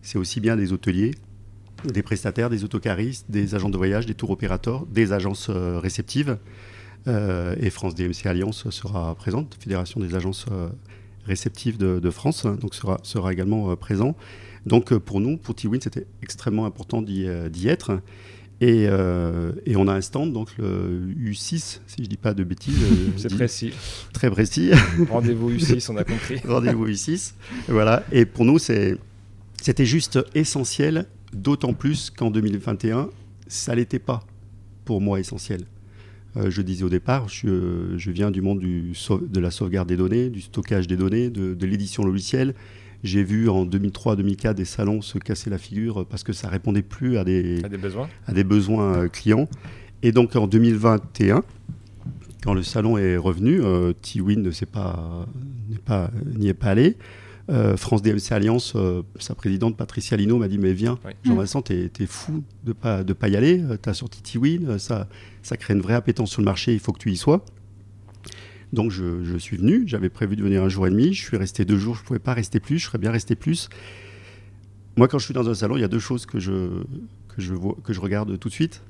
c'est 0.00 0.18
aussi 0.18 0.40
bien 0.40 0.56
des 0.56 0.72
hôteliers, 0.72 1.12
des 1.84 2.02
prestataires, 2.02 2.48
des 2.48 2.64
autocaristes, 2.64 3.26
des 3.28 3.54
agents 3.54 3.68
de 3.68 3.76
voyage, 3.76 4.06
des 4.06 4.14
tours 4.14 4.30
opérateurs, 4.30 4.86
des 4.86 5.12
agences 5.12 5.48
euh, 5.50 5.78
réceptives. 5.78 6.38
Et 7.60 7.70
France 7.70 7.94
DMC 7.94 8.26
Alliance 8.26 8.68
sera 8.70 9.14
présente, 9.14 9.56
Fédération 9.60 10.00
des 10.00 10.16
agences 10.16 10.46
réceptives 11.24 11.78
de, 11.78 12.00
de 12.00 12.10
France, 12.10 12.44
hein, 12.44 12.58
donc 12.60 12.74
sera, 12.74 12.98
sera 13.04 13.32
également 13.32 13.76
présent. 13.76 14.16
Donc 14.66 14.92
euh, 14.92 14.98
pour 14.98 15.20
nous, 15.20 15.36
pour 15.36 15.54
T-Win, 15.54 15.80
c'était 15.80 16.06
extrêmement 16.22 16.66
important 16.66 17.00
d'y 17.00 17.26
euh, 17.26 17.48
être. 17.64 18.00
Et, 18.60 18.86
euh, 18.88 19.52
et 19.66 19.76
on 19.76 19.86
a 19.86 19.92
un 19.92 20.00
stand, 20.00 20.32
donc 20.32 20.56
le 20.56 21.12
U6, 21.18 21.80
si 21.86 21.96
je 21.98 22.02
ne 22.02 22.06
dis 22.06 22.16
pas 22.16 22.32
de 22.32 22.42
bêtises. 22.42 22.74
C'est 23.16 23.32
précis. 23.32 23.72
très 24.12 24.30
précis. 24.30 24.70
Rendez-vous 25.10 25.52
U6, 25.52 25.90
on 25.92 25.96
a 25.96 26.04
compris. 26.04 26.38
Rendez-vous 26.44 26.88
U6. 26.88 27.34
Voilà. 27.68 28.04
Et 28.12 28.24
pour 28.24 28.46
nous, 28.46 28.58
c'était 28.58 28.96
juste 29.84 30.18
essentiel, 30.34 31.06
d'autant 31.34 31.74
plus 31.74 32.10
qu'en 32.10 32.30
2021, 32.30 33.10
ça 33.46 33.74
l'était 33.74 33.98
pas 33.98 34.24
pour 34.86 35.02
moi 35.02 35.20
essentiel. 35.20 35.62
Euh, 36.36 36.50
je 36.50 36.62
disais 36.62 36.84
au 36.84 36.88
départ, 36.88 37.28
je, 37.28 37.94
je 37.96 38.10
viens 38.10 38.30
du 38.30 38.40
monde 38.42 38.60
du 38.60 38.92
de 39.20 39.40
la 39.40 39.50
sauvegarde 39.50 39.88
des 39.88 39.96
données, 39.96 40.30
du 40.30 40.40
stockage 40.40 40.86
des 40.86 40.96
données, 40.96 41.30
de, 41.30 41.54
de 41.54 41.66
l'édition 41.66 42.04
logicielle. 42.04 42.54
J'ai 43.06 43.22
vu 43.22 43.48
en 43.48 43.64
2003-2004 43.64 44.54
des 44.54 44.64
salons 44.64 45.00
se 45.00 45.18
casser 45.18 45.48
la 45.48 45.58
figure 45.58 46.04
parce 46.06 46.24
que 46.24 46.32
ça 46.32 46.48
répondait 46.48 46.82
plus 46.82 47.18
à 47.18 47.24
des, 47.24 47.64
A 47.64 47.68
des 47.68 47.78
besoins 47.78 48.08
à 48.26 48.32
des 48.32 48.44
besoins 48.44 48.96
euh, 48.96 49.08
clients. 49.08 49.48
Et 50.02 50.10
donc 50.10 50.34
en 50.34 50.48
2021, 50.48 51.42
quand 52.42 52.52
le 52.52 52.64
salon 52.64 52.98
est 52.98 53.16
revenu, 53.16 53.60
euh, 53.62 53.92
T-Win 53.92 54.42
ne 54.42 54.50
s'est 54.50 54.66
pas, 54.66 55.26
n'est 55.70 55.78
pas, 55.78 56.10
n'y 56.36 56.48
est 56.48 56.54
pas 56.54 56.68
allé. 56.70 56.96
Euh, 57.48 57.76
France 57.76 58.02
DMC 58.02 58.32
Alliance, 58.32 58.72
euh, 58.74 59.02
sa 59.20 59.36
présidente 59.36 59.76
Patricia 59.76 60.16
Lino 60.16 60.36
m'a 60.38 60.48
dit 60.48 60.58
Mais 60.58 60.72
viens, 60.72 60.98
Oui. 61.04 61.12
Jean-Vincent, 61.24 61.62
t'es, 61.62 61.90
fou 62.08 62.42
de 62.64 62.72
pas, 62.72 63.04
de 63.04 63.12
pas 63.12 63.28
y 63.28 63.36
aller. 63.36 63.62
T'as 63.80 63.94
sorti 63.94 64.20
T-Win, 64.20 64.80
ça, 64.80 65.08
ça 65.42 65.56
crée 65.56 65.74
une 65.74 65.80
vraie 65.80 65.94
appétence 65.94 66.30
sur 66.30 66.40
le 66.40 66.46
marché, 66.46 66.72
il 66.72 66.80
faut 66.80 66.92
que 66.92 66.98
tu 66.98 67.12
y 67.12 67.16
sois. 67.16 67.44
Donc 68.76 68.90
je, 68.90 69.24
je 69.24 69.38
suis 69.38 69.56
venu, 69.56 69.84
j'avais 69.86 70.10
prévu 70.10 70.36
de 70.36 70.42
venir 70.42 70.62
un 70.62 70.68
jour 70.68 70.86
et 70.86 70.90
demi, 70.90 71.14
je 71.14 71.24
suis 71.24 71.38
resté 71.38 71.64
deux 71.64 71.78
jours, 71.78 71.94
je 71.94 72.02
ne 72.02 72.06
pouvais 72.06 72.18
pas 72.18 72.34
rester 72.34 72.60
plus, 72.60 72.78
je 72.78 72.84
serais 72.84 72.98
bien 72.98 73.10
resté 73.10 73.34
plus. 73.34 73.70
Moi, 74.98 75.08
quand 75.08 75.18
je 75.18 75.24
suis 75.24 75.32
dans 75.32 75.48
un 75.48 75.54
salon, 75.54 75.78
il 75.78 75.80
y 75.80 75.84
a 75.84 75.88
deux 75.88 75.98
choses 75.98 76.26
que 76.26 76.38
je, 76.38 76.82
que 77.28 77.40
je, 77.40 77.54
vois, 77.54 77.74
que 77.82 77.94
je 77.94 78.00
regarde 78.00 78.38
tout 78.38 78.48
de 78.50 78.52
suite. 78.52 78.82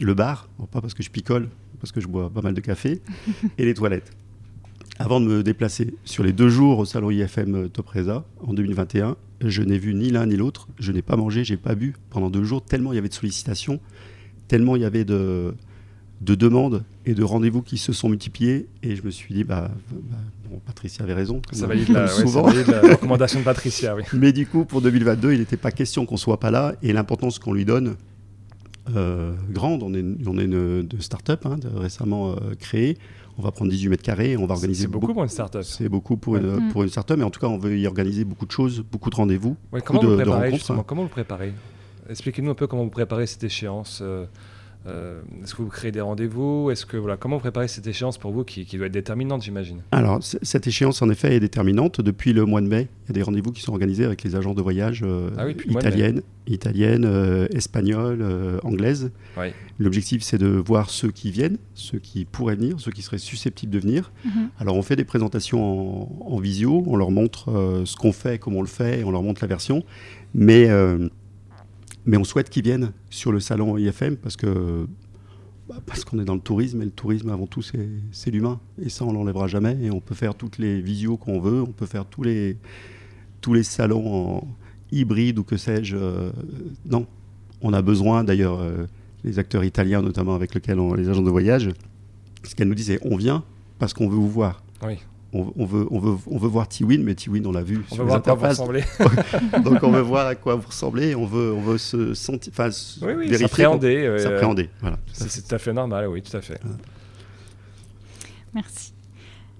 Le 0.00 0.14
bar, 0.14 0.48
bon, 0.58 0.64
pas 0.64 0.80
parce 0.80 0.94
que 0.94 1.02
je 1.02 1.10
picole, 1.10 1.50
parce 1.78 1.92
que 1.92 2.00
je 2.00 2.08
bois 2.08 2.30
pas 2.30 2.40
mal 2.40 2.54
de 2.54 2.60
café, 2.62 3.02
et 3.58 3.66
les 3.66 3.74
toilettes. 3.74 4.12
Avant 4.98 5.20
de 5.20 5.26
me 5.26 5.42
déplacer 5.42 5.94
sur 6.04 6.24
les 6.24 6.32
deux 6.32 6.48
jours 6.48 6.78
au 6.78 6.86
salon 6.86 7.10
IFM 7.10 7.68
Top 7.68 7.88
Reza 7.88 8.24
en 8.40 8.54
2021, 8.54 9.14
je 9.44 9.62
n'ai 9.62 9.78
vu 9.78 9.94
ni 9.94 10.08
l'un 10.08 10.24
ni 10.24 10.36
l'autre. 10.36 10.68
Je 10.78 10.90
n'ai 10.90 11.02
pas 11.02 11.16
mangé, 11.16 11.44
j'ai 11.44 11.58
pas 11.58 11.74
bu 11.74 11.94
pendant 12.08 12.30
deux 12.30 12.44
jours, 12.44 12.64
tellement 12.64 12.94
il 12.94 12.96
y 12.96 12.98
avait 12.98 13.10
de 13.10 13.14
sollicitations, 13.14 13.78
tellement 14.48 14.74
il 14.74 14.80
y 14.80 14.86
avait 14.86 15.04
de, 15.04 15.54
de 16.22 16.34
demandes 16.34 16.84
et 17.08 17.14
de 17.14 17.22
rendez-vous 17.24 17.62
qui 17.62 17.78
se 17.78 17.92
sont 17.92 18.08
multipliés. 18.08 18.68
Et 18.82 18.94
je 18.94 19.02
me 19.02 19.10
suis 19.10 19.32
dit, 19.34 19.42
bah, 19.44 19.70
bah, 19.90 20.16
bon, 20.50 20.60
Patricia 20.66 21.02
avait 21.04 21.14
raison. 21.14 21.40
Ça 21.52 21.66
valide, 21.66 21.88
la, 21.88 21.94
comme 21.94 22.02
ouais, 22.02 22.08
ça 22.08 22.20
souvent. 22.22 22.42
valide 22.42 22.66
la 22.68 22.80
recommandation 22.82 23.40
de 23.40 23.44
Patricia, 23.44 23.96
oui. 23.96 24.02
Mais 24.12 24.32
du 24.32 24.46
coup, 24.46 24.64
pour 24.64 24.82
2022, 24.82 25.32
il 25.32 25.38
n'était 25.40 25.56
pas 25.56 25.70
question 25.70 26.04
qu'on 26.06 26.16
soit 26.18 26.38
pas 26.38 26.50
là 26.50 26.74
et 26.82 26.92
l'importance 26.92 27.38
qu'on 27.38 27.52
lui 27.54 27.64
donne 27.64 27.96
euh, 28.94 29.32
grande. 29.50 29.82
On 29.82 29.94
est, 29.94 30.04
on 30.26 30.38
est 30.38 30.44
une, 30.44 30.86
start-up 31.00 31.46
hein, 31.46 31.56
de- 31.58 31.68
récemment 31.68 32.32
euh, 32.32 32.54
créée. 32.58 32.98
On 33.38 33.42
va 33.42 33.52
prendre 33.52 33.70
18 33.70 33.88
mètres 33.88 34.02
carrés, 34.02 34.36
on 34.36 34.46
va 34.46 34.54
organiser 34.54 34.82
C'est 34.82 34.88
beaucoup 34.88 35.12
pour 35.14 35.22
une 35.22 35.28
start-up. 35.28 35.62
C'est 35.62 35.88
beaucoup 35.88 36.16
pour 36.16 36.36
une, 36.36 36.46
Ouais. 36.46 36.68
pour 36.72 36.82
une 36.82 36.88
start-up, 36.88 37.16
mais 37.18 37.24
en 37.24 37.30
tout 37.30 37.38
cas, 37.40 37.46
on 37.46 37.56
veut 37.58 37.78
y 37.78 37.86
organiser 37.86 38.24
beaucoup 38.24 38.46
de 38.46 38.50
choses, 38.50 38.82
beaucoup 38.90 39.10
de 39.10 39.14
rendez-vous. 39.16 39.56
Ouais, 39.72 39.80
comment 39.80 40.00
de- 40.00 40.06
vous 40.08 40.12
de 40.16 40.22
préparez 40.22 40.50
rencontres, 40.50 40.70
hein. 40.72 40.84
Comment 40.86 41.02
vous 41.04 41.08
préparez? 41.08 41.52
Expliquez-nous 42.10 42.50
un 42.50 42.54
peu 42.54 42.66
comment 42.66 42.84
vous 42.84 42.90
préparez 42.90 43.26
cette 43.26 43.44
échéance. 43.44 44.00
euh, 44.02 44.26
euh, 44.86 45.20
est-ce 45.42 45.54
que 45.54 45.62
vous 45.62 45.68
créez 45.68 45.90
des 45.90 46.00
rendez-vous? 46.00 46.70
Est-ce 46.70 46.86
que 46.86 46.96
voilà, 46.96 47.16
comment 47.16 47.36
vous 47.36 47.40
préparez 47.40 47.68
cette 47.68 47.86
échéance 47.86 48.16
pour 48.16 48.32
vous 48.32 48.44
qui, 48.44 48.64
doit 48.76 48.86
être 48.86 48.92
déterminante, 48.92 49.42
j'imagine? 49.42 49.82
Alors 49.92 50.20
cette 50.22 50.66
échéance 50.66 51.02
en 51.02 51.10
effet 51.10 51.34
est 51.34 51.40
déterminante. 51.40 52.00
Depuis 52.00 52.32
le 52.32 52.44
mois 52.44 52.60
de 52.60 52.68
mai, 52.68 52.88
il 53.04 53.08
y 53.08 53.12
a 53.12 53.14
des 53.14 53.22
rendez-vous 53.22 53.52
qui 53.52 53.60
sont 53.60 53.72
organisés 53.72 54.04
avec 54.04 54.22
les 54.22 54.36
agences 54.36 54.54
de 54.54 54.62
voyage 54.62 55.02
euh, 55.04 55.30
ah 55.36 55.48
italiennes, 55.50 56.22
italiennes, 56.46 57.04
euh, 57.04 57.48
espagnoles, 57.52 58.24
anglaises. 58.62 59.10
L'objectif 59.78 60.22
c'est 60.22 60.38
de 60.38 60.48
voir 60.48 60.90
ceux 60.90 61.10
qui 61.10 61.30
viennent, 61.30 61.58
ceux 61.74 61.98
qui 61.98 62.24
pourraient 62.24 62.56
venir, 62.56 62.80
ceux 62.80 62.90
qui 62.90 63.02
seraient 63.02 63.18
susceptibles 63.18 63.72
de 63.72 63.78
venir. 63.78 64.12
Mhm. 64.24 64.48
Alors 64.58 64.76
on 64.76 64.82
fait 64.82 64.96
des 64.96 65.04
présentations 65.04 66.32
en, 66.32 66.38
visio, 66.38 66.82
on 66.86 66.96
leur 66.96 67.10
montre 67.10 67.82
ce 67.84 67.96
qu'on 67.96 68.12
fait, 68.12 68.38
comment 68.38 68.58
on 68.58 68.62
le 68.62 68.68
fait, 68.68 69.04
on 69.04 69.10
leur 69.10 69.22
montre 69.22 69.42
la 69.42 69.48
version, 69.48 69.84
mais 70.34 70.68
mais 72.08 72.16
on 72.16 72.24
souhaite 72.24 72.48
qu'ils 72.48 72.64
viennent 72.64 72.92
sur 73.10 73.32
le 73.32 73.38
salon 73.38 73.76
IFM 73.76 74.16
parce 74.16 74.36
que 74.36 74.86
bah, 75.68 75.76
parce 75.84 76.04
qu'on 76.04 76.18
est 76.18 76.24
dans 76.24 76.34
le 76.34 76.40
tourisme 76.40 76.80
et 76.80 76.86
le 76.86 76.90
tourisme 76.90 77.28
avant 77.28 77.46
tout 77.46 77.60
c'est 77.60 78.30
l'humain 78.30 78.58
et 78.82 78.88
ça 78.88 79.04
on 79.04 79.12
l'enlèvera 79.12 79.46
jamais 79.46 79.76
et 79.82 79.90
on 79.90 80.00
peut 80.00 80.14
faire 80.14 80.34
toutes 80.34 80.56
les 80.56 80.80
visios 80.80 81.18
qu'on 81.18 81.38
veut, 81.38 81.60
on 81.60 81.72
peut 81.72 81.86
faire 81.86 82.06
tous 82.06 82.22
les 82.22 82.56
tous 83.42 83.52
les 83.52 83.62
salons 83.62 84.38
en 84.38 84.48
hybride 84.90 85.38
ou 85.38 85.44
que 85.44 85.58
sais-je. 85.58 85.96
Euh, 85.96 86.32
non, 86.86 87.06
on 87.60 87.74
a 87.74 87.82
besoin 87.82 88.24
d'ailleurs 88.24 88.58
euh, 88.58 88.86
les 89.22 89.38
acteurs 89.38 89.62
italiens 89.62 90.00
notamment 90.00 90.34
avec 90.34 90.54
lesquels 90.54 90.80
on, 90.80 90.94
les 90.94 91.10
agents 91.10 91.22
de 91.22 91.30
voyage, 91.30 91.68
ce 92.42 92.54
qu'elles 92.54 92.68
nous 92.68 92.74
disaient, 92.74 92.98
on 93.02 93.16
vient 93.16 93.44
parce 93.78 93.92
qu'on 93.92 94.08
veut 94.08 94.16
vous 94.16 94.30
voir. 94.30 94.62
Oui 94.82 94.96
on, 95.32 95.66
veut, 95.66 95.86
on, 95.90 95.98
veut, 95.98 96.16
on 96.26 96.38
veut 96.38 96.48
voir 96.48 96.68
Tiwin, 96.68 97.02
mais 97.02 97.14
Tiwin, 97.14 97.44
on 97.46 97.52
l'a 97.52 97.62
vu 97.62 97.84
on 97.90 97.96
veut 97.96 98.04
voir 98.04 98.16
À 98.16 98.20
quoi 98.20 98.34
vous 98.34 98.46
ressemblez. 98.46 98.82
Donc 99.64 99.82
on 99.82 99.90
veut 99.90 100.00
voir 100.00 100.26
à 100.26 100.34
quoi 100.34 100.54
vous 100.54 100.66
ressemblez, 100.66 101.14
on 101.14 101.26
veut, 101.26 101.52
on 101.52 101.60
veut 101.60 101.78
se 101.78 102.14
sentir, 102.14 102.50
enfin, 102.52 102.70
oui, 103.02 103.12
oui, 103.28 103.38
s'appréhender. 103.38 104.06
Euh, 104.06 104.66
voilà. 104.80 104.98
C'est 105.12 105.46
tout 105.46 105.54
à 105.54 105.58
fait 105.58 105.72
normal, 105.72 106.08
oui, 106.08 106.22
tout 106.22 106.36
à 106.36 106.40
fait. 106.40 106.58
Merci. 108.54 108.94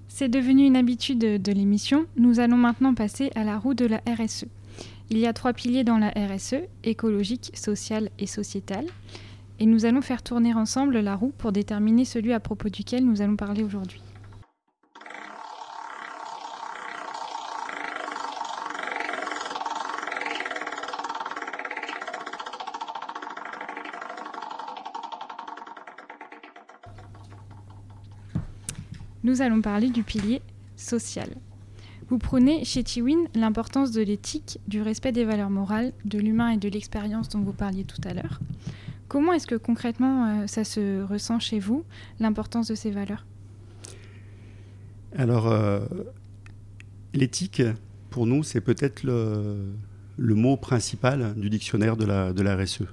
C'est 0.09 0.29
devenu 0.29 0.65
une 0.65 0.77
habitude 0.77 1.19
de, 1.19 1.53
l'émission. 1.53 2.07
Nous 2.17 2.41
allons 2.41 2.57
maintenant 2.57 2.95
passer 2.95 3.31
à 3.35 3.45
la 3.45 3.59
roue 3.59 3.75
de 3.75 3.87
la 3.87 3.99
RSE. 3.99 4.47
Il 5.11 5.19
y 5.19 5.27
a 5.27 5.33
trois 5.33 5.53
piliers 5.53 5.85
dans 5.85 5.99
la 5.99 6.09
RSE, 6.09 6.57
écologique, 6.83 7.53
sociale 7.55 8.11
et 8.19 8.27
sociétale. 8.27 8.87
Et 9.61 9.67
nous 9.67 9.85
allons 9.85 10.03
faire 10.03 10.23
tourner 10.23 10.55
ensemble 10.55 10.99
la 10.99 11.15
roue 11.15 11.33
pour 11.37 11.53
déterminer 11.53 12.05
celui 12.05 12.33
à 12.33 12.41
propos 12.41 12.69
duquel 12.69 13.05
nous 13.05 13.23
allons 13.23 13.37
parler 13.37 13.63
aujourd'hui. 13.63 14.01
Nous 29.29 29.43
allons 29.43 29.61
parler 29.61 29.91
du 29.91 30.03
pilier 30.03 30.41
social. 30.77 31.29
Vous 32.09 32.17
prenez 32.17 32.65
chez 32.65 32.83
Tiwin 32.83 33.19
l'importance 33.35 33.93
de 33.93 34.01
l'éthique, 34.01 34.59
du 34.67 34.81
respect 34.81 35.13
des 35.13 35.27
valeurs 35.27 35.51
morales, 35.51 35.93
de 36.07 36.19
l'humain 36.19 36.49
et 36.49 36.57
de 36.57 36.69
l'expérience 36.69 37.29
dont 37.29 37.41
vous 37.41 37.53
parliez 37.53 37.85
tout 37.85 38.01
à 38.09 38.15
l'heure. 38.15 38.41
Comment 39.07 39.35
est-ce 39.35 39.47
que 39.47 39.55
concrètement 39.55 40.25
euh, 40.25 40.47
ça 40.47 40.65
se 40.65 41.03
ressent 41.03 41.41
chez 41.41 41.59
vous, 41.59 41.85
l'importance 42.21 42.69
de 42.69 42.75
ces 42.75 42.91
valeurs? 42.91 43.27
Alors, 45.15 45.49
euh, 45.49 45.81
l'éthique, 47.13 47.63
pour 48.09 48.25
nous, 48.27 48.43
c'est 48.43 48.63
peut-être 48.63 49.03
le, 49.03 49.75
mot 50.17 50.57
principal 50.57 51.35
du 51.37 51.51
dictionnaire 51.51 51.99
de 51.99 52.07
la, 52.07 52.33
de 52.33 52.41
la 52.41 52.57
RSE. 52.57 52.85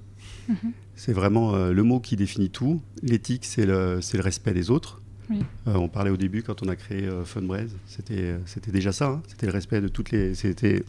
Mhm. 0.49 0.73
C'est 0.95 1.13
vraiment 1.13 1.55
euh, 1.55 1.71
le 1.71 1.83
mot 1.83 2.01
qui 2.01 2.17
définit 2.17 2.49
tout. 2.49 2.81
L'éthique, 3.01 3.45
c'est 3.45 3.65
le, 3.65 3.99
le 4.13 4.21
respect 4.21 4.53
des 4.53 4.69
autres. 4.69 5.01
Euh, 5.31 5.73
on 5.75 5.87
parlait 5.87 6.11
au 6.11 6.17
début 6.17 6.43
quand 6.43 6.63
on 6.63 6.67
a 6.67 6.75
créé 6.75 7.05
euh, 7.05 7.23
c'était 7.87 8.13
euh, 8.13 8.37
c'était 8.45 8.71
déjà 8.71 8.91
ça, 8.91 9.07
hein. 9.07 9.21
c'était 9.27 9.45
le 9.45 9.51
respect 9.51 9.81
de 9.81 9.87
toutes 9.87 10.11
les, 10.11 10.35
c'était 10.35 10.83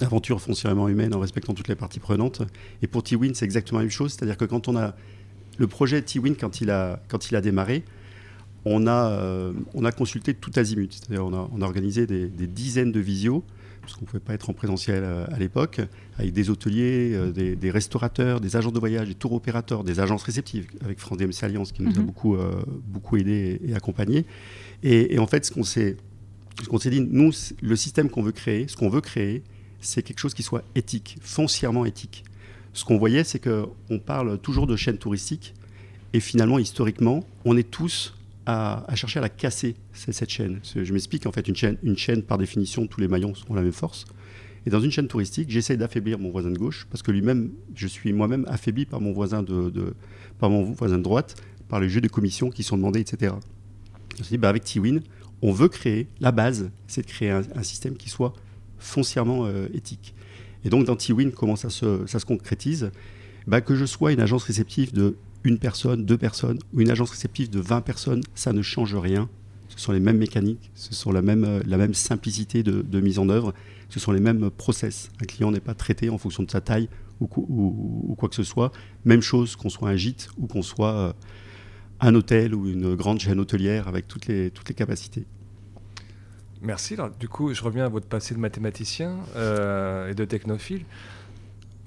aventure 0.00 0.40
foncièrement 0.40 0.88
humaine 0.88 1.14
en 1.14 1.20
respectant 1.20 1.54
toutes 1.54 1.68
les 1.68 1.74
parties 1.74 2.00
prenantes. 2.00 2.42
Et 2.82 2.86
pour 2.86 3.02
T-Win, 3.02 3.34
c'est 3.34 3.44
exactement 3.44 3.78
la 3.78 3.84
même 3.84 3.90
chose, 3.90 4.12
c'est-à-dire 4.12 4.36
que 4.36 4.44
quand 4.44 4.68
on 4.68 4.76
a 4.76 4.94
le 5.58 5.66
projet 5.66 6.02
T-Win 6.02 6.36
quand 6.36 6.60
il 6.60 6.70
a 6.70 7.00
quand 7.08 7.30
il 7.30 7.36
a 7.36 7.40
démarré, 7.40 7.84
on 8.64 8.86
a 8.86 9.52
on 9.74 9.84
a 9.84 9.92
consulté 9.92 10.34
tout 10.34 10.52
azimut, 10.56 10.92
c'est-à-dire 10.92 11.24
on 11.24 11.34
a, 11.34 11.48
on 11.52 11.62
a 11.62 11.64
organisé 11.64 12.06
des, 12.06 12.28
des 12.28 12.46
dizaines 12.46 12.92
de 12.92 13.00
visios 13.00 13.44
parce 13.86 13.94
qu'on 13.94 14.04
ne 14.04 14.06
pouvait 14.06 14.20
pas 14.20 14.34
être 14.34 14.50
en 14.50 14.52
présentiel 14.52 15.04
euh, 15.04 15.26
à, 15.30 15.38
l'époque, 15.38 15.80
avec 16.18 16.32
des 16.32 16.50
hôteliers, 16.50 17.12
euh, 17.14 17.30
des, 17.30 17.70
restaurateurs, 17.70 18.40
des 18.40 18.56
agents 18.56 18.72
de 18.72 18.80
voyage, 18.80 19.06
des 19.06 19.14
tours 19.14 19.32
opérateurs, 19.32 19.84
des 19.84 20.00
agences 20.00 20.24
réceptives, 20.24 20.66
avec 20.84 20.98
France 20.98 21.18
DMC 21.18 21.44
Alliance 21.44 21.70
qui 21.70 21.82
nous 21.82 21.94
a 21.94 22.00
mhm. 22.00 22.06
beaucoup, 22.06 22.34
euh, 22.34 22.64
beaucoup 22.88 23.16
aidé 23.16 23.60
et, 23.64 23.74
accompagné. 23.76 24.26
Et, 24.82 25.20
en 25.20 25.28
fait, 25.28 25.44
ce 25.44 25.52
qu'on 25.52 25.62
s'est, 25.62 25.96
s'est 26.80 26.90
dit, 26.90 27.00
nous, 27.00 27.30
le 27.62 27.76
système 27.76 28.10
qu'on 28.10 28.22
veut 28.22 28.32
créer, 28.32 28.66
ce 28.66 28.76
qu'on 28.76 28.88
veut 28.88 29.00
créer, 29.00 29.44
c'est 29.80 30.02
quelque 30.02 30.18
chose 30.18 30.34
qui 30.34 30.42
soit 30.42 30.64
éthique, 30.74 31.18
foncièrement 31.20 31.84
éthique. 31.84 32.24
Ce 32.72 32.84
qu'on 32.84 32.98
voyait, 32.98 33.22
c'est 33.22 33.38
qu'on 33.38 33.98
parle 34.00 34.38
toujours 34.38 34.66
de 34.66 34.74
chaînes 34.74 34.98
touristiques, 34.98 35.54
et 36.12 36.18
finalement, 36.18 36.58
historiquement, 36.58 37.24
on 37.44 37.56
est 37.56 37.70
tous 37.70 38.14
à, 38.46 38.94
chercher 38.94 39.18
à 39.18 39.22
la 39.22 39.28
casser, 39.28 39.74
cette 39.92 40.30
chaîne. 40.30 40.60
Je 40.74 40.92
m'explique, 40.92 41.26
en 41.26 41.32
fait, 41.32 41.48
une 41.48 41.56
chaîne, 41.56 41.76
une 41.82 41.96
chaîne, 41.96 42.22
par 42.22 42.38
définition, 42.38 42.86
tous 42.86 43.00
les 43.00 43.08
maillons 43.08 43.32
ont 43.48 43.54
la 43.54 43.62
même 43.62 43.72
force. 43.72 44.04
Et 44.66 44.70
dans 44.70 44.80
une 44.80 44.90
chaîne 44.90 45.08
touristique, 45.08 45.50
j'essaie 45.50 45.76
d'affaiblir 45.76 46.18
mon 46.18 46.30
voisin 46.30 46.50
de 46.50 46.58
gauche, 46.58 46.86
parce 46.90 47.02
que 47.02 47.10
lui-même, 47.10 47.50
je 47.74 47.86
suis 47.86 48.12
moi-même 48.12 48.44
affaibli 48.48 48.86
par 48.86 49.00
mon 49.00 49.12
voisin 49.12 49.42
de, 49.42 49.94
par 50.38 50.50
mon 50.50 50.62
voisin 50.62 50.98
de 50.98 51.02
droite, 51.02 51.36
par 51.68 51.80
les 51.80 51.88
jeux 51.88 52.00
de 52.00 52.08
commission 52.08 52.50
qui 52.50 52.62
sont 52.62 52.76
demandés, 52.76 53.00
etc. 53.00 53.34
Me 54.18 54.24
suis 54.24 54.34
dit, 54.34 54.38
bah 54.38 54.48
avec 54.48 54.64
Tiwin, 54.64 55.02
on 55.42 55.52
veut 55.52 55.68
créer, 55.68 56.08
la 56.20 56.32
base, 56.32 56.70
c'est 56.86 57.02
de 57.02 57.06
créer 57.06 57.30
un, 57.30 57.62
système 57.62 57.96
qui 57.96 58.08
soit 58.08 58.32
foncièrement 58.78 59.46
euh, 59.46 59.68
éthique. 59.74 60.14
Et 60.64 60.70
donc 60.70 60.84
dans 60.84 60.96
Tiwin, 60.96 61.32
comment 61.32 61.56
ça 61.56 61.70
se, 61.70 62.06
ça 62.06 62.18
se 62.18 62.24
concrétise? 62.24 62.90
Bah, 63.46 63.60
Que 63.60 63.76
je 63.76 63.84
sois 63.84 64.12
une 64.12 64.20
agence 64.20 64.44
réceptive 64.44 64.92
de 64.92 65.16
une 65.46 65.58
personne, 65.58 66.04
deux 66.04 66.18
personnes, 66.18 66.58
ou 66.72 66.80
une 66.80 66.90
agence 66.90 67.10
réceptive 67.10 67.48
de 67.50 67.60
20 67.60 67.80
personnes, 67.82 68.22
ça 68.34 68.52
ne 68.52 68.62
change 68.62 68.96
rien. 68.96 69.28
Ce 69.68 69.78
sont 69.78 69.92
les 69.92 70.00
mêmes 70.00 70.18
mécaniques, 70.18 70.72
ce 70.74 70.92
sont 70.92 71.12
la 71.12 71.22
même, 71.22 71.44
euh, 71.44 71.92
simplicité 71.92 72.64
de, 72.64 73.00
mise 73.00 73.20
en 73.20 73.28
œuvre, 73.28 73.54
ce 73.88 74.00
sont 74.00 74.10
les 74.10 74.20
mêmes 74.20 74.50
process. 74.50 75.10
Un 75.22 75.24
client 75.24 75.52
n'est 75.52 75.60
pas 75.60 75.74
traité 75.74 76.10
en 76.10 76.18
fonction 76.18 76.42
de 76.42 76.50
sa 76.50 76.60
taille 76.60 76.88
ou, 77.20 78.14
quoi 78.18 78.28
que 78.28 78.34
ce 78.34 78.42
soit. 78.42 78.72
Même 79.04 79.22
chose 79.22 79.54
qu'on 79.54 79.68
soit 79.68 79.88
un 79.88 79.96
gîte 79.96 80.28
ou 80.36 80.48
qu'on 80.48 80.62
soit 80.62 80.94
euh, 80.94 81.12
un 82.00 82.14
hôtel 82.14 82.54
ou 82.54 82.68
une 82.68 82.96
grande 82.96 83.20
chaîne 83.20 83.38
hôtelière 83.38 83.86
avec 83.86 84.08
toutes 84.08 84.26
les, 84.26 84.50
capacités. 84.76 85.26
Merci. 86.60 86.96
du 87.20 87.28
coup, 87.28 87.54
je 87.54 87.62
reviens 87.62 87.84
à 87.84 87.88
votre 87.88 88.06
passé 88.06 88.34
de 88.34 88.40
mathématicien 88.40 89.16
euh, 89.36 90.10
et 90.10 90.14
de 90.14 90.24
technophile. 90.24 90.84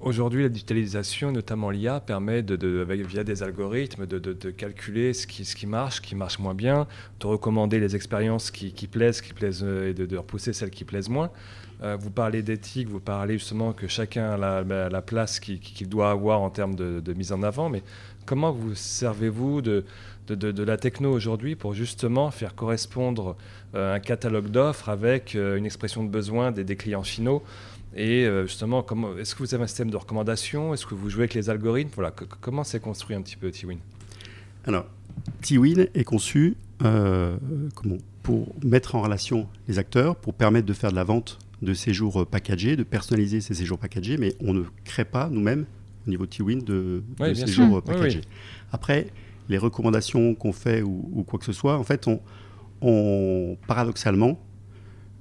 Aujourd'hui, 0.01 0.43
la 0.43 0.49
digitalisation, 0.49 1.33
notamment 1.33 1.71
l'IA, 1.71 1.99
permet, 1.99 2.41
de, 2.41 2.85
via 2.87 3.25
des 3.25 3.43
algorithmes, 3.43 4.05
de, 4.05 4.51
calculer 4.51 5.13
ce 5.13 5.27
qui, 5.27 5.43
ce 5.43 5.57
qui 5.57 5.67
marche, 5.67 6.01
qui 6.01 6.15
marche 6.15 6.39
moins 6.39 6.53
bien, 6.53 6.87
de 7.19 7.27
recommander 7.27 7.81
les 7.81 7.97
expériences 7.97 8.49
qui, 8.49 8.71
plaisent, 8.87 9.19
qui 9.19 9.33
plaisent 9.33 9.61
euh, 9.61 9.89
et 9.89 9.93
de, 9.93 10.17
repousser 10.17 10.53
celles 10.53 10.69
qui 10.69 10.85
plaisent 10.85 11.09
moins. 11.09 11.31
Euh, 11.83 11.97
vous 11.99 12.11
parlez 12.11 12.41
d'éthique, 12.43 12.87
vous 12.87 13.01
parlez 13.01 13.37
justement 13.37 13.73
que 13.73 13.89
chacun 13.89 14.31
a 14.31 14.37
la, 14.37 14.89
la 14.89 15.01
place 15.01 15.41
qu'il 15.41 15.89
doit 15.89 16.11
avoir 16.11 16.39
en 16.39 16.49
termes 16.49 16.75
de, 16.75 17.13
mise 17.13 17.33
en 17.33 17.43
avant, 17.43 17.67
mais 17.67 17.83
comment 18.25 18.53
vous 18.53 18.75
servez-vous 18.75 19.61
de, 19.61 19.83
de, 20.29 20.63
la 20.63 20.77
techno 20.77 21.11
aujourd'hui 21.11 21.55
pour 21.57 21.73
justement 21.73 22.31
faire 22.31 22.55
correspondre 22.55 23.35
euh, 23.75 23.95
un 23.95 23.99
catalogue 23.99 24.47
d'offres 24.47 24.87
avec 24.87 25.33
une 25.33 25.65
expression 25.65 26.05
de 26.05 26.09
besoin 26.09 26.51
des, 26.53 26.63
des 26.63 26.77
clients 26.77 27.03
finaux 27.03 27.43
et 27.95 28.25
euh, 28.25 28.45
justement, 28.45 28.85
est-ce 29.17 29.33
que 29.33 29.39
vous 29.39 29.53
avez 29.53 29.63
un 29.63 29.67
système 29.67 29.89
de 29.89 29.97
recommandation? 29.97 30.73
Est-ce 30.73 30.85
que 30.85 30.93
vous 30.93 31.09
jouez 31.09 31.21
avec 31.21 31.33
les 31.33 31.49
algorithmes? 31.49 31.91
Voilà, 31.95 32.11
Comment 32.41 32.63
c'est 32.63 32.79
construit 32.79 33.15
un 33.15 33.21
petit 33.21 33.35
peu 33.35 33.49
Tiwin 33.49 33.79
Alors, 34.65 34.85
Tiwin 35.41 35.87
est 35.93 36.03
conçu 36.03 36.55
euh, 36.83 37.37
pour 38.23 38.53
mettre 38.63 38.95
en 38.95 39.01
relation 39.01 39.47
les 39.67 39.79
acteurs, 39.79 40.15
pour 40.15 40.33
permettre 40.33 40.67
de 40.67 40.73
faire 40.73 40.91
de 40.91 40.95
la 40.95 41.03
vente 41.03 41.39
de 41.61 41.73
séjours 41.73 42.25
packagés, 42.25 42.75
de 42.75 42.83
personnaliser 42.83 43.41
ces 43.41 43.53
séjours 43.53 43.79
packagés, 43.79 44.17
mais 44.17 44.35
on 44.39 44.53
ne 44.53 44.63
crée 44.85 45.03
pas 45.03 45.29
nous-mêmes, 45.29 45.65
au 46.07 46.09
niveau 46.09 46.25
de 46.25 46.29
Tiwin, 46.29 46.63
de, 46.63 47.03
séjours 47.33 47.81
packagés. 47.81 48.21
Après, 48.71 49.07
les 49.49 49.57
recommandations 49.57 50.35
qu'on 50.35 50.53
fait 50.53 50.83
ou, 50.83 51.25
quoi 51.27 51.39
que 51.39 51.45
ce 51.45 51.51
soit, 51.51 51.77
en 51.77 51.83
fait, 51.83 52.07
on, 52.81 53.57
paradoxalement, 53.67 54.39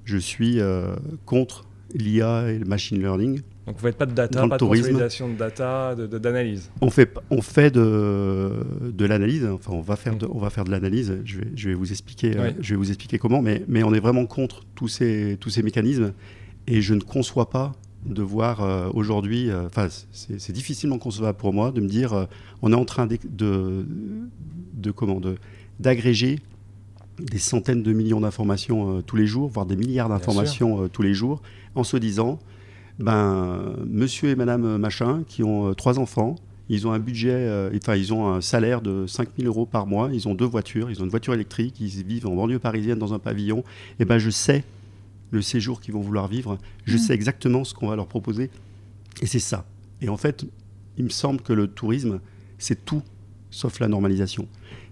je 0.05 0.17
suis 0.17 0.61
euh, 0.61 0.95
contre 1.27 1.68
l'IA 1.95 2.51
et 2.51 2.59
le 2.59 2.65
machine 2.65 2.99
learning. 2.99 3.41
Donc 3.67 3.77
vous 3.77 3.87
ne 3.87 3.91
faites 3.91 3.97
pas 3.99 4.07
de 4.07 4.13
data, 4.13 4.47
pas 4.49 4.57
de 4.57 4.65
consolidation 4.65 5.29
de 5.29 5.35
data, 5.35 5.95
d'analyse. 5.95 6.71
On 6.81 6.91
fait, 6.91 7.13
on 7.31 7.43
fait 7.43 7.71
de, 7.71 8.51
de 8.83 9.05
l'analyse, 9.05 9.47
enfin 9.47 9.73
on 9.73 9.81
va 9.81 9.97
faire 9.97 10.17
de, 10.17 10.27
on 10.31 10.39
va 10.39 10.51
faire 10.51 10.65
de 10.65 10.71
l'analyse, 10.71 11.19
je 11.25 11.39
vais, 11.39 11.47
je 11.55 11.69
vais, 11.69 11.75
vous 11.75 11.91
expliquer, 11.91 12.37
euh, 12.37 12.51
je 12.61 12.71
vais 12.71 12.77
vous 12.77 12.89
expliquer 12.89 13.19
comment, 13.19 13.43
mais, 13.43 13.63
mais 13.69 13.83
on 13.83 13.93
est 13.93 14.01
vraiment 14.01 14.27
contre 14.27 14.63
tous 14.75 14.89
ces, 14.89 15.37
tous 15.41 15.51
ces 15.51 15.63
mécanismes. 15.63 16.13
Et 16.67 16.83
je 16.83 16.93
ne 16.93 17.01
conçois 17.01 17.49
pas 17.49 17.73
de 18.05 18.23
voir 18.23 18.63
euh, 18.63 18.91
aujourd'hui, 18.93 19.51
euh, 19.51 19.67
enfin, 19.67 19.89
c'est 20.13 20.53
difficilement 20.53 20.99
concevable 20.99 21.39
pour 21.39 21.53
moi 21.53 21.73
de 21.73 21.81
me 21.81 21.89
dire, 21.89 22.13
euh, 22.13 22.25
on 22.63 22.73
est 22.73 22.77
en 22.77 22.85
train 22.85 23.07
de, 23.07 23.19
de, 23.29 23.87
de 24.75 24.91
comment, 24.91 25.21
d'agréger 25.81 26.41
des 27.21 27.39
centaines 27.39 27.83
de 27.83 27.93
millions 27.93 28.21
d'informations 28.21 29.03
tous 29.03 29.17
les 29.17 29.27
jours, 29.27 29.49
voire 29.49 29.67
des 29.67 29.77
milliards 29.77 30.09
d'informations 30.09 30.89
tous 30.89 31.03
les 31.03 31.15
jours, 31.15 31.43
en 31.75 31.85
se 31.85 31.97
disant, 31.97 32.39
ben, 32.99 33.75
monsieur 33.87 34.31
et 34.31 34.37
madame 34.37 34.79
machin, 34.79 35.23
qui 35.29 35.43
ont 35.43 35.75
trois 35.75 35.99
enfants, 35.99 36.37
ils 36.69 36.87
ont 36.87 36.93
un 36.93 36.99
budget, 36.99 37.71
enfin, 37.75 37.97
ils 37.97 38.13
ont 38.13 38.29
un 38.29 38.41
salaire 38.41 38.83
de 38.83 39.07
5000 39.07 39.47
euros 39.47 39.67
par 39.67 39.87
mois, 39.87 40.11
ils 40.13 40.29
ont 40.29 40.35
deux 40.35 40.45
voitures, 40.45 40.91
ils 40.91 41.01
ont 41.01 41.05
une 41.05 41.11
voiture 41.11 41.35
électrique, 41.35 41.81
ils 41.81 42.05
vivent 42.05 42.27
en 42.27 42.35
banlieue 42.35 42.59
parisienne 42.59 42.99
dans 42.99 43.15
un 43.15 43.19
pavillon, 43.19 43.65
et 43.99 44.05
ben, 44.05 44.19
je 44.19 44.31
sais 44.31 44.65
le 45.31 45.43
séjour 45.43 45.81
qu'ils 45.81 45.95
vont 45.95 46.01
vouloir 46.01 46.29
vivre. 46.29 46.59
Je 46.85 46.97
mm. 46.97 46.99
sais 46.99 47.15
exactement 47.15 47.65
ce 47.65 47.75
qu'on 47.75 47.89
va 47.89 47.97
leur 47.97 48.07
proposer. 48.07 48.51
Et 49.21 49.27
c'est 49.27 49.39
ça. 49.39 49.65
Et 50.01 50.09
en 50.09 50.17
fait, 50.17 50.45
il 50.97 51.05
me 51.05 51.11
semble 51.11 51.41
que 51.41 51.53
le 51.53 51.69
tourisme, 51.69 52.21
c'est 52.59 52.85
tout 52.85 53.03
sauf 53.51 53.81
la 53.81 53.89
normalisation. 53.89 54.47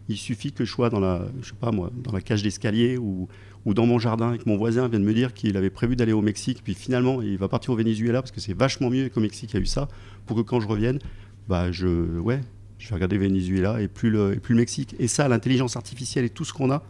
Il 0.08 0.16
suffit 0.16 0.52
que 0.52 0.64
je 0.64 0.70
sois 0.70 0.88
dans 0.88 1.00
la, 1.00 1.26
je 1.42 1.48
sais 1.48 1.54
pas 1.58 1.72
moi, 1.72 1.90
dans 1.94 2.12
la 2.12 2.20
cage 2.20 2.42
d'escalier 2.42 2.96
ou, 2.96 3.28
dans 3.66 3.86
mon 3.86 3.98
jardin 3.98 4.32
et 4.32 4.38
que 4.38 4.48
mon 4.48 4.56
voisin 4.56 4.86
vienne 4.86 5.02
me 5.02 5.12
dire 5.12 5.34
qu'il 5.34 5.56
avait 5.56 5.70
prévu 5.70 5.96
d'aller 5.96 6.12
au 6.12 6.22
Mexique, 6.22 6.60
puis 6.62 6.74
finalement 6.74 7.20
il 7.20 7.36
va 7.36 7.48
partir 7.48 7.72
au 7.72 7.76
Venezuela 7.76 8.22
parce 8.22 8.30
que 8.30 8.40
c'est 8.40 8.56
vachement 8.56 8.90
mieux 8.90 9.08
qu'au 9.08 9.18
Mexique 9.18 9.50
il 9.52 9.56
y 9.56 9.58
a 9.58 9.62
eu 9.62 9.66
ça, 9.66 9.88
pour 10.24 10.36
que 10.36 10.42
quand 10.42 10.60
je 10.60 10.68
revienne, 10.68 11.00
bah 11.48 11.72
je, 11.72 12.18
ouais, 12.20 12.40
je 12.78 12.88
vais 12.88 12.94
regarder 12.94 13.18
Venezuela 13.18 13.80
et 13.80 13.88
plus 13.88 14.10
le, 14.10 14.34
et 14.34 14.36
plus 14.36 14.54
le 14.54 14.60
Mexique. 14.60 14.94
Et 14.98 15.08
ça, 15.08 15.26
l'intelligence 15.28 15.76
artificielle 15.76 16.24
et 16.24 16.30
tout 16.30 16.44
ce 16.44 16.52
qu'on 16.52 16.70
a, 16.70 16.84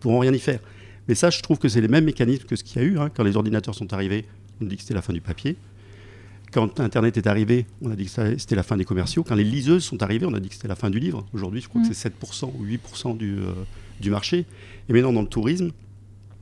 pourront 0.00 0.20
rien 0.20 0.32
y 0.32 0.38
faire. 0.38 0.60
Mais 1.08 1.14
ça, 1.14 1.30
je 1.30 1.40
trouve 1.40 1.58
que 1.58 1.68
c'est 1.68 1.80
les 1.80 1.88
mêmes 1.88 2.04
mécanismes 2.04 2.44
que 2.44 2.54
ce 2.54 2.62
qu'il 2.62 2.80
y 2.80 2.84
a 2.84 2.88
eu. 2.88 2.98
Hein. 2.98 3.10
Quand 3.14 3.24
les 3.24 3.36
ordinateurs 3.36 3.74
sont 3.74 3.92
arrivés, 3.92 4.26
on 4.60 4.66
dit 4.66 4.76
que 4.76 4.82
c'était 4.82 4.94
la 4.94 5.02
fin 5.02 5.12
du 5.12 5.20
papier. 5.20 5.56
Quand 6.52 6.80
Internet 6.80 7.16
est 7.16 7.26
arrivé, 7.26 7.66
on 7.82 7.90
a 7.90 7.96
dit 7.96 8.06
que 8.06 8.38
c'était 8.38 8.54
la 8.54 8.62
fin 8.62 8.76
des 8.76 8.84
commerciaux. 8.84 9.22
Quand 9.22 9.34
les 9.34 9.44
liseuses 9.44 9.84
sont 9.84 10.02
arrivées, 10.02 10.26
on 10.26 10.34
a 10.34 10.40
dit 10.40 10.48
que 10.48 10.54
c'était 10.54 10.68
la 10.68 10.76
fin 10.76 10.90
du 10.90 10.98
livre. 10.98 11.26
Aujourd'hui, 11.32 11.60
je 11.60 11.68
crois 11.68 11.82
que 11.82 11.88
mm. 11.88 11.92
c'est 11.92 12.08
7% 12.08 12.52
ou 12.58 12.64
8% 12.64 13.16
du, 13.16 13.38
euh, 13.38 13.52
du 14.00 14.10
marché. 14.10 14.46
Et 14.88 14.92
maintenant, 14.92 15.12
dans 15.12 15.22
le 15.22 15.28
tourisme, 15.28 15.72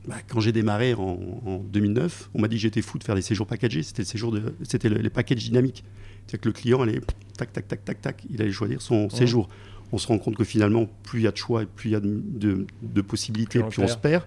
bah, 0.07 0.15
quand 0.27 0.39
j'ai 0.39 0.53
démarré 0.53 0.93
en, 0.93 1.61
2009, 1.71 2.29
on 2.33 2.41
m'a 2.41 2.47
dit 2.47 2.55
que 2.55 2.61
j'étais 2.61 2.81
fou 2.81 2.97
de 2.97 3.03
faire 3.03 3.15
des 3.15 3.21
séjours 3.21 3.47
packagés. 3.47 3.83
C'était, 3.83 4.03
le 4.03 4.07
séjour 4.07 4.31
de, 4.31 4.53
c'était 4.63 4.89
les 4.89 5.09
packages 5.09 5.43
dynamiques. 5.43 5.83
C'est-à-dire 6.25 6.41
que 6.41 6.49
le 6.49 6.53
client 6.53 6.81
allait 6.81 7.01
tac, 7.37 7.51
tac, 7.51 7.67
tac, 7.67 7.83
tac, 7.83 8.01
tac, 8.01 8.23
il 8.29 8.41
allait 8.41 8.51
choisir 8.51 8.81
son 8.81 9.09
séjour 9.09 9.49
on 9.91 9.97
se 9.97 10.07
rend 10.07 10.17
compte 10.17 10.35
que 10.35 10.43
finalement, 10.43 10.87
plus 11.03 11.21
il 11.21 11.23
y 11.23 11.27
a 11.27 11.31
de 11.31 11.37
choix 11.37 11.63
et 11.63 11.65
plus 11.65 11.89
il 11.89 11.93
y 11.93 11.95
a 11.95 12.01
de, 12.01 13.01
possibilités, 13.01 13.59
plus, 13.63 13.81
on, 13.81 13.87
se 13.87 13.97
perd. 13.97 14.23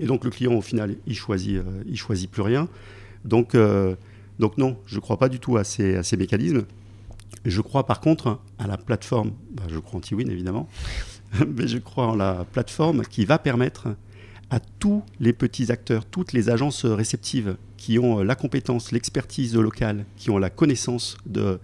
Et 0.00 0.06
donc 0.06 0.24
le 0.24 0.30
client, 0.30 0.54
au 0.54 0.62
final, 0.62 0.96
il 1.06 1.14
choisit, 1.14 1.56
euh, 1.56 1.82
il 1.86 1.96
choisit 1.96 2.30
plus 2.30 2.42
rien. 2.42 2.68
Donc, 3.24 3.54
euh, 3.54 3.94
donc 4.42 4.58
non, 4.58 4.76
je 4.86 4.96
ne 4.96 5.00
crois 5.00 5.20
pas 5.20 5.28
du 5.28 5.38
tout 5.38 5.56
à 5.56 5.62
ces, 5.62 6.16
mécanismes. 6.18 6.64
Je 7.44 7.60
crois 7.60 7.86
par 7.86 8.00
contre 8.00 8.40
à 8.58 8.66
la 8.66 8.76
plateforme, 8.76 9.30
bah, 9.52 9.62
je 9.68 9.78
crois 9.78 9.98
en 9.98 10.00
Tiwin 10.00 10.28
évidemment, 10.28 10.68
mais 11.46 11.68
je 11.68 11.78
crois 11.78 12.08
en 12.08 12.16
la 12.16 12.44
plateforme 12.50 13.02
qui 13.02 13.24
va 13.24 13.38
permettre 13.38 13.94
à 14.50 14.58
tous 14.58 15.04
les 15.20 15.32
petits 15.32 15.70
acteurs, 15.70 16.04
toutes 16.04 16.32
les 16.32 16.50
agences 16.50 16.84
réceptives 16.84 17.56
qui 17.76 18.00
ont 18.00 18.18
euh, 18.18 18.24
la 18.24 18.34
compétence, 18.34 18.90
l'expertise 18.90 19.54
locale, 19.54 20.06
qui 20.16 20.28
ont 20.30 20.38
la 20.38 20.50
connaissance 20.50 21.16
de, 21.24 21.60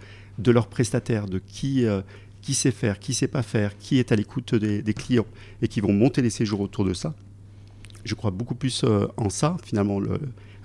leurs 0.46 0.68
prestataires, 0.68 1.26
de 1.26 1.40
qui, 1.44 1.84
qui 2.42 2.54
sait 2.54 2.70
faire, 2.70 3.00
qui 3.00 3.12
sait 3.12 3.26
pas 3.26 3.42
faire, 3.42 3.76
qui 3.76 3.98
est 3.98 4.12
à 4.12 4.16
l'écoute 4.16 4.54
des, 4.54 4.94
clients 4.94 5.26
et 5.62 5.66
qui 5.66 5.80
vont 5.80 5.92
monter 5.92 6.22
les 6.22 6.30
séjours 6.30 6.60
autour 6.60 6.84
de 6.84 6.94
ça. 6.94 7.12
Je 8.04 8.14
crois 8.14 8.30
beaucoup 8.30 8.54
plus 8.54 8.84
euh, 8.84 9.08
en 9.16 9.30
ça. 9.30 9.56
Finalement, 9.64 10.00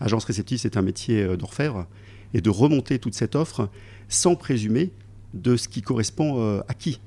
l'agence 0.03 0.25
réceptive, 0.25 0.59
c'est 0.59 0.77
un 0.77 0.81
métier 0.81 1.23
euh, 1.23 1.37
d'orfèvre 1.37 1.87
et 2.33 2.41
de 2.41 2.49
remonter 2.49 2.99
toute 2.99 3.13
cette 3.13 3.35
offre 3.35 3.69
sans 4.07 4.35
présumer 4.35 4.91
de 5.33 5.55
ce 5.55 5.67
qui 5.67 5.81
correspond 5.81 6.39
euh, 6.39 6.61
à 6.67 6.73
qui. 6.73 6.99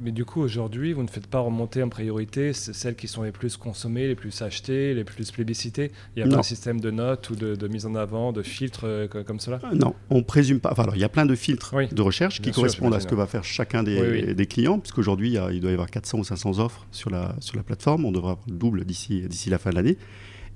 Mais 0.00 0.10
du 0.10 0.24
coup, 0.24 0.40
aujourd'hui, 0.40 0.92
vous 0.92 1.02
ne 1.02 1.08
faites 1.08 1.28
pas 1.28 1.38
remonter 1.38 1.82
en 1.82 1.88
priorité 1.88 2.52
celles 2.52 2.96
qui 2.96 3.06
sont 3.06 3.22
les 3.22 3.30
plus 3.30 3.56
consommées, 3.56 4.08
les 4.08 4.16
plus 4.16 4.42
achetées, 4.42 4.92
les 4.92 5.04
plus 5.04 5.30
plébiscitées 5.30 5.92
Il 6.16 6.22
n'y 6.24 6.28
a 6.28 6.32
pas 6.32 6.40
un 6.40 6.42
système 6.42 6.80
de 6.80 6.90
notes 6.90 7.30
ou 7.30 7.36
de, 7.36 7.68
mise 7.68 7.86
en 7.86 7.94
avant, 7.94 8.32
de 8.32 8.42
filtres 8.42 8.84
euh, 8.84 9.06
comme 9.06 9.38
cela? 9.38 9.60
Euh, 9.64 9.76
Non, 9.76 9.94
on 10.10 10.24
présume 10.24 10.58
pas. 10.58 10.72
Enfin, 10.72 10.82
alors, 10.82 10.96
il 10.96 11.00
y 11.00 11.04
a 11.04 11.08
plein 11.08 11.26
de 11.26 11.34
filtres 11.36 11.74
de 11.92 12.02
recherche 12.02 12.40
qui 12.40 12.50
correspondent 12.50 12.94
à 12.94 13.00
ce 13.00 13.06
que 13.06 13.14
va 13.14 13.26
faire 13.26 13.44
chacun 13.44 13.82
des, 13.84 14.34
des 14.34 14.46
clients, 14.46 14.80
puisqu'aujourd'hui, 14.80 15.34
il, 15.34 15.54
il 15.54 15.60
doit 15.60 15.70
y 15.70 15.74
avoir 15.74 15.90
400 15.90 16.18
ou 16.18 16.24
500 16.24 16.58
offres 16.58 16.86
sur 16.90 17.10
la, 17.10 17.36
sur 17.38 17.56
la 17.56 17.62
plateforme. 17.62 18.04
On 18.04 18.10
devrait 18.10 18.32
avoir 18.32 18.44
le 18.48 18.54
double 18.54 18.84
d'ici 18.84 19.48
la 19.48 19.58
fin 19.58 19.70
de 19.70 19.76
l'année. 19.76 19.96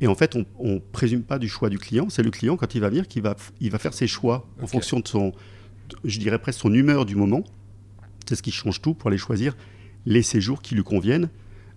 Et 0.00 0.06
en 0.06 0.14
fait, 0.14 0.36
on 0.36 0.74
ne 0.74 0.78
présume 0.78 1.22
pas 1.22 1.38
du 1.38 1.48
choix 1.48 1.70
du 1.70 1.78
client. 1.78 2.08
C'est 2.10 2.22
le 2.22 2.30
client, 2.30 2.56
quand 2.56 2.74
il 2.74 2.80
va 2.80 2.90
venir, 2.90 3.08
qui 3.08 3.20
va, 3.20 3.34
il 3.60 3.70
va 3.70 3.78
faire 3.78 3.94
ses 3.94 4.06
choix 4.06 4.46
en 4.62 4.66
fonction 4.66 5.00
de 5.00 5.08
son, 5.08 5.32
je 6.04 6.18
dirais 6.18 6.38
presque 6.38 6.60
son 6.60 6.72
humeur 6.72 7.06
du 7.06 7.16
moment. 7.16 7.44
C'est 8.26 8.36
ce 8.36 8.42
qui 8.42 8.50
change 8.50 8.82
tout 8.82 8.94
pour 8.94 9.08
aller 9.08 9.18
choisir 9.18 9.56
les 10.04 10.22
séjours 10.22 10.62
qui 10.62 10.74
lui 10.74 10.82
conviennent 10.82 11.30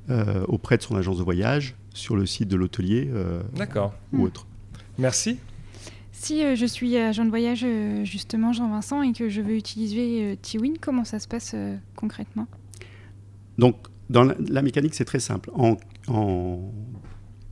euh, 0.09 0.43
auprès 0.47 0.77
de 0.77 0.81
son 0.81 0.95
agence 0.95 1.17
de 1.17 1.23
voyage, 1.23 1.75
sur 1.93 2.15
le 2.15 2.25
site 2.25 2.47
de 2.47 2.55
l'hôtelier 2.55 3.09
euh, 3.11 3.41
ou 4.11 4.17
hmm. 4.17 4.21
autre. 4.21 4.47
Merci. 4.97 5.39
Si 6.11 6.43
euh, 6.43 6.55
je 6.55 6.65
suis 6.65 6.97
agent 6.97 7.25
de 7.25 7.29
voyage, 7.29 7.65
justement, 8.03 8.51
Jean-Vincent, 8.51 9.01
et 9.01 9.13
que 9.13 9.29
je 9.29 9.41
veux 9.41 9.55
utiliser 9.55 10.37
Tiwin, 10.41 10.73
comment 10.79 11.05
ça 11.05 11.19
se 11.19 11.27
passe 11.27 11.55
concrètement? 11.95 12.47
Donc, 13.57 13.75
dans 14.09 14.23
la, 14.23 14.61
mécanique, 14.61 14.95
c'est 14.95 15.05
très 15.05 15.19
simple. 15.19 15.51
En, 15.53 15.77
en, 16.07 16.71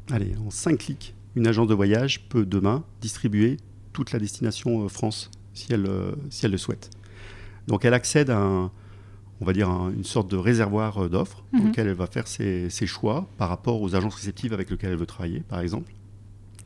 allez, 0.09 0.33
en 0.45 0.49
5 0.49 0.77
clics, 0.77 1.15
une 1.35 1.47
agence 1.47 1.67
de 1.67 1.73
voyage 1.73 2.27
peut 2.29 2.45
demain 2.45 2.83
distribuer 3.01 3.57
toute 3.93 4.11
la 4.11 4.19
destination 4.19 4.87
France, 4.89 5.31
si 5.53 5.71
elle, 5.71 5.89
si 6.29 6.45
elle 6.45 6.51
le 6.51 6.57
souhaite. 6.57 6.89
Donc, 7.67 7.85
elle 7.85 7.93
accède 7.93 8.29
à 8.29 8.39
un, 8.39 8.71
on 9.41 9.45
va 9.45 9.53
dire, 9.53 9.69
une 9.69 10.03
sorte 10.03 10.29
de 10.29 10.37
réservoir 10.37 11.03
euh, 11.03 11.09
d'offres 11.09 11.43
dans 11.53 11.59
mhm. 11.59 11.67
lequel 11.67 11.87
elle 11.87 11.93
va 11.93 12.07
faire 12.07 12.27
ses, 12.27 12.69
choix 12.85 13.27
par 13.37 13.49
rapport 13.49 13.81
aux 13.81 13.95
agences 13.95 14.15
réceptives 14.15 14.53
avec 14.53 14.69
lesquelles 14.69 14.91
elle 14.91 14.97
veut 14.97 15.05
travailler, 15.05 15.41
par 15.41 15.59
exemple, 15.59 15.91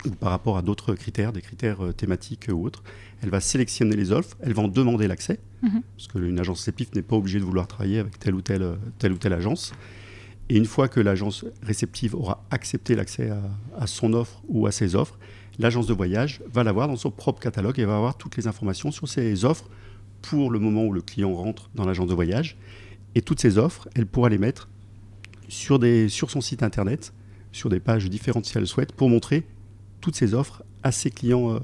ou 0.05 0.11
par 0.11 0.29
rapport 0.29 0.57
à 0.57 0.61
d'autres 0.61 0.95
critères, 0.95 1.33
des 1.33 1.41
critères 1.41 1.83
euh, 1.83 1.91
thématiques 1.91 2.47
ou 2.51 2.65
autres. 2.65 2.83
Elle 3.21 3.29
va 3.29 3.39
sélectionner 3.39 3.95
les 3.95 4.11
offres, 4.11 4.37
elle 4.41 4.53
va 4.53 4.63
en 4.63 4.67
demander 4.67 5.07
l'accès, 5.07 5.39
mhm. 5.63 5.81
parce 5.97 6.07
qu'une 6.07 6.39
agence 6.39 6.59
réceptive 6.59 6.89
n'est 6.95 7.01
pas 7.01 7.15
obligée 7.15 7.39
de 7.39 7.45
vouloir 7.45 7.67
travailler 7.67 7.99
avec 7.99 8.19
telle 8.19 8.35
ou 8.35 8.41
telle, 8.41 8.77
telle, 8.99 9.11
ou 9.11 9.17
telle 9.17 9.33
agence. 9.33 9.73
Et 10.51 10.57
une 10.57 10.65
fois 10.65 10.89
que 10.89 10.99
l'agence 10.99 11.45
réceptive 11.63 12.13
aura 12.13 12.43
accepté 12.51 12.93
l'accès 12.93 13.31
à, 13.79 13.87
son 13.87 14.11
offre 14.11 14.41
ou 14.49 14.67
à 14.67 14.73
ses 14.73 14.97
offres, 14.97 15.17
l'agence 15.59 15.87
de 15.87 15.93
voyage 15.93 16.41
va 16.51 16.65
l'avoir 16.65 16.89
dans 16.89 16.97
son 16.97 17.09
propre 17.09 17.39
catalogue 17.39 17.79
et 17.79 17.85
va 17.85 17.95
avoir 17.95 18.17
toutes 18.17 18.35
les 18.35 18.47
informations 18.47 18.91
sur 18.91 19.07
ses 19.07 19.45
offres 19.45 19.69
pour 20.21 20.51
le 20.51 20.59
moment 20.59 20.83
où 20.83 20.91
le 20.91 20.99
client 20.99 21.33
rentre 21.33 21.69
dans 21.73 21.85
l'agence 21.85 22.07
de 22.07 22.13
voyage. 22.13 22.57
Et 23.15 23.21
toutes 23.21 23.39
ces 23.39 23.57
offres, 23.57 23.87
elle 23.95 24.05
pourra 24.05 24.27
les 24.27 24.37
mettre 24.37 24.67
sur, 25.47 25.79
son 26.27 26.41
site 26.41 26.63
internet, 26.63 27.13
sur 27.53 27.69
des 27.69 27.79
pages 27.79 28.09
différentes 28.09 28.45
si 28.45 28.51
elle 28.57 28.63
le 28.63 28.67
souhaite, 28.67 28.91
pour 28.91 29.07
montrer 29.07 29.47
toutes 30.01 30.17
ces 30.17 30.33
offres 30.33 30.63
à 30.83 30.91
ses 30.91 31.11
clients, 31.11 31.53
euh, 31.53 31.59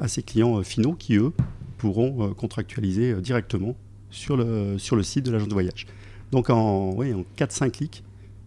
euh, 0.00 0.62
finaux 0.62 0.94
qui, 0.94 1.16
eux, 1.16 1.34
pourront 1.76 2.24
euh, 2.24 2.32
contractualiser 2.32 3.20
directement 3.20 3.76
sur 4.08 4.38
le, 4.38 4.78
site 4.78 5.26
de 5.26 5.30
l'agence 5.30 5.48
de 5.48 5.52
voyage. 5.52 5.86
Donc 6.32 6.48
en, 6.48 6.92
en 6.98 7.24
4-5 7.36 7.70
clics, 7.70 8.03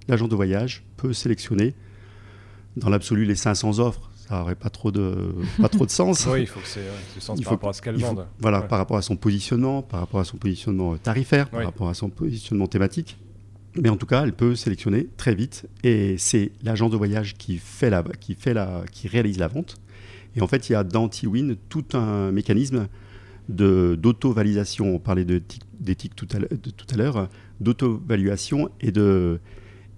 l'agent 0.08 0.28
de 0.28 0.36
voyage 0.36 0.84
peut 0.98 1.14
sélectionner 1.14 1.76
dans 2.76 2.90
l'absolu 2.90 3.26
les 3.26 3.36
500 3.36 3.80
offres 3.80 4.10
ça 4.28 4.40
n'aurait 4.40 4.56
pas 4.56 4.70
trop 4.70 4.92
de 4.92 5.16
pas 5.62 5.70
trop 5.70 5.86
de 5.86 5.92
sens. 5.92 6.28
oui, 6.30 6.42
il 6.42 6.48
faut 6.48 6.60
que 6.60 6.68
c'est 6.68 6.82
du 7.14 7.22
sens 7.22 7.40
par 7.42 7.54
rapport 7.54 7.70
à 7.70 7.74
ce 7.74 7.82
qu'elle 7.82 7.96
vend. 7.96 8.26
Voilà, 8.40 8.62
par 8.62 8.78
rapport 8.78 8.98
à 8.98 9.02
son 9.02 9.16
positionnement, 9.16 9.82
par 9.82 10.02
rapport 10.02 10.20
à 10.20 10.26
son 10.26 10.38
positionnement 10.38 10.94
euh, 10.94 10.98
tarifaire, 10.98 11.50
par 11.50 11.64
rapport 11.64 11.90
à 11.90 11.94
son 11.94 12.10
positionnement 12.10 12.68
thématique. 12.68 13.18
Mais 13.80 13.90
en 13.90 13.96
tout 13.96 14.06
cas, 14.06 14.24
elle 14.24 14.34
peut 14.34 14.56
sélectionner 14.56 15.08
très 15.18 15.36
vite 15.36 15.68
et 15.84 16.18
c'est 16.18 16.52
l'agent 16.64 16.90
de 16.90 16.98
voyage 16.98 17.36
qui 17.36 17.58
fait 17.58 17.90
la 17.90 18.04
qui 18.20 18.34
fait 18.34 18.54
la 18.54 18.84
qui 18.92 19.08
réalise 19.08 19.38
la 19.38 19.48
vente. 19.48 19.78
Et 20.36 20.42
en 20.42 20.48
fait, 20.48 20.70
il 20.70 20.74
y 20.74 20.76
a 20.76 20.84
dans 20.84 21.08
T-Win 21.08 21.56
tout 21.70 21.86
un 21.94 22.32
mécanisme 22.32 22.88
d'auto-validation. 23.50 24.96
On 24.96 25.00
parlait 25.00 25.26
d'éthique 25.26 26.16
tout 26.16 26.28
à 26.34 26.98
l'heure, 26.98 27.30
d'auto-valuation 27.60 28.70
et 28.82 28.92
de 28.92 29.40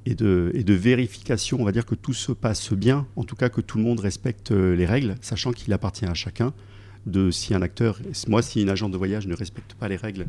et 0.05 0.15
de, 0.15 0.51
et 0.53 0.63
de, 0.63 0.73
vérification, 0.73 1.61
on 1.61 1.65
va 1.65 1.71
dire 1.71 1.85
que 1.85 1.95
tout 1.95 2.13
se 2.13 2.31
passe 2.31 2.73
bien, 2.73 3.05
en 3.15 3.23
tout 3.23 3.35
cas 3.35 3.49
que 3.49 3.61
tout 3.61 3.77
le 3.77 3.83
monde 3.83 3.99
respecte 3.99 4.51
euh, 4.51 4.75
les 4.75 4.85
règles, 4.85 5.15
sachant 5.21 5.51
qu'il 5.51 5.73
appartient 5.73 6.05
à 6.05 6.13
chacun 6.13 6.53
de 7.05 7.31
si 7.31 7.53
un 7.53 7.61
acteur, 7.61 7.99
moi 8.27 8.41
si 8.41 8.61
une 8.61 8.69
agence 8.69 8.91
de 8.91 8.97
voyage 8.97 9.27
ne 9.27 9.35
respecte 9.35 9.73
pas 9.73 9.87
les 9.87 9.95
règles 9.95 10.27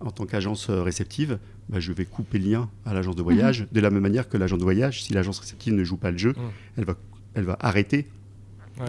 en 0.00 0.10
tant 0.10 0.26
qu'agence 0.26 0.68
euh, 0.68 0.82
réceptive, 0.82 1.38
bah, 1.68 1.80
je 1.80 1.92
vais 1.92 2.04
couper 2.04 2.38
le 2.38 2.50
lien 2.50 2.70
à 2.84 2.92
l'agence 2.94 3.16
de 3.16 3.22
voyage, 3.22 3.62
mhm. 3.62 3.68
de 3.72 3.80
la 3.80 3.90
même 3.90 4.02
manière 4.02 4.28
que 4.28 4.36
l'agence 4.36 4.58
de 4.58 4.64
voyage, 4.64 5.02
si 5.02 5.12
l'agence 5.12 5.38
réceptive 5.38 5.72
ne 5.72 5.84
joue 5.84 5.96
pas 5.96 6.10
le 6.10 6.18
jeu, 6.18 6.30
mhm. 6.30 6.50
elle, 6.76 6.84
va, 6.84 6.94
elle 7.34 7.44
va 7.44 7.56
arrêter 7.60 8.06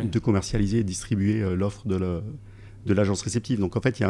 de 0.03 0.17
commercialiser 0.17 0.79
et 0.79 0.83
distribuer 0.83 1.41
euh, 1.41 1.55
l'offre 1.55 1.88
de 1.88 2.93
l'agence 2.93 3.21
réceptive. 3.21 3.59
Donc 3.59 3.77
en 3.77 3.81
fait, 3.81 3.99
il 3.99 4.03
y, 4.03 4.05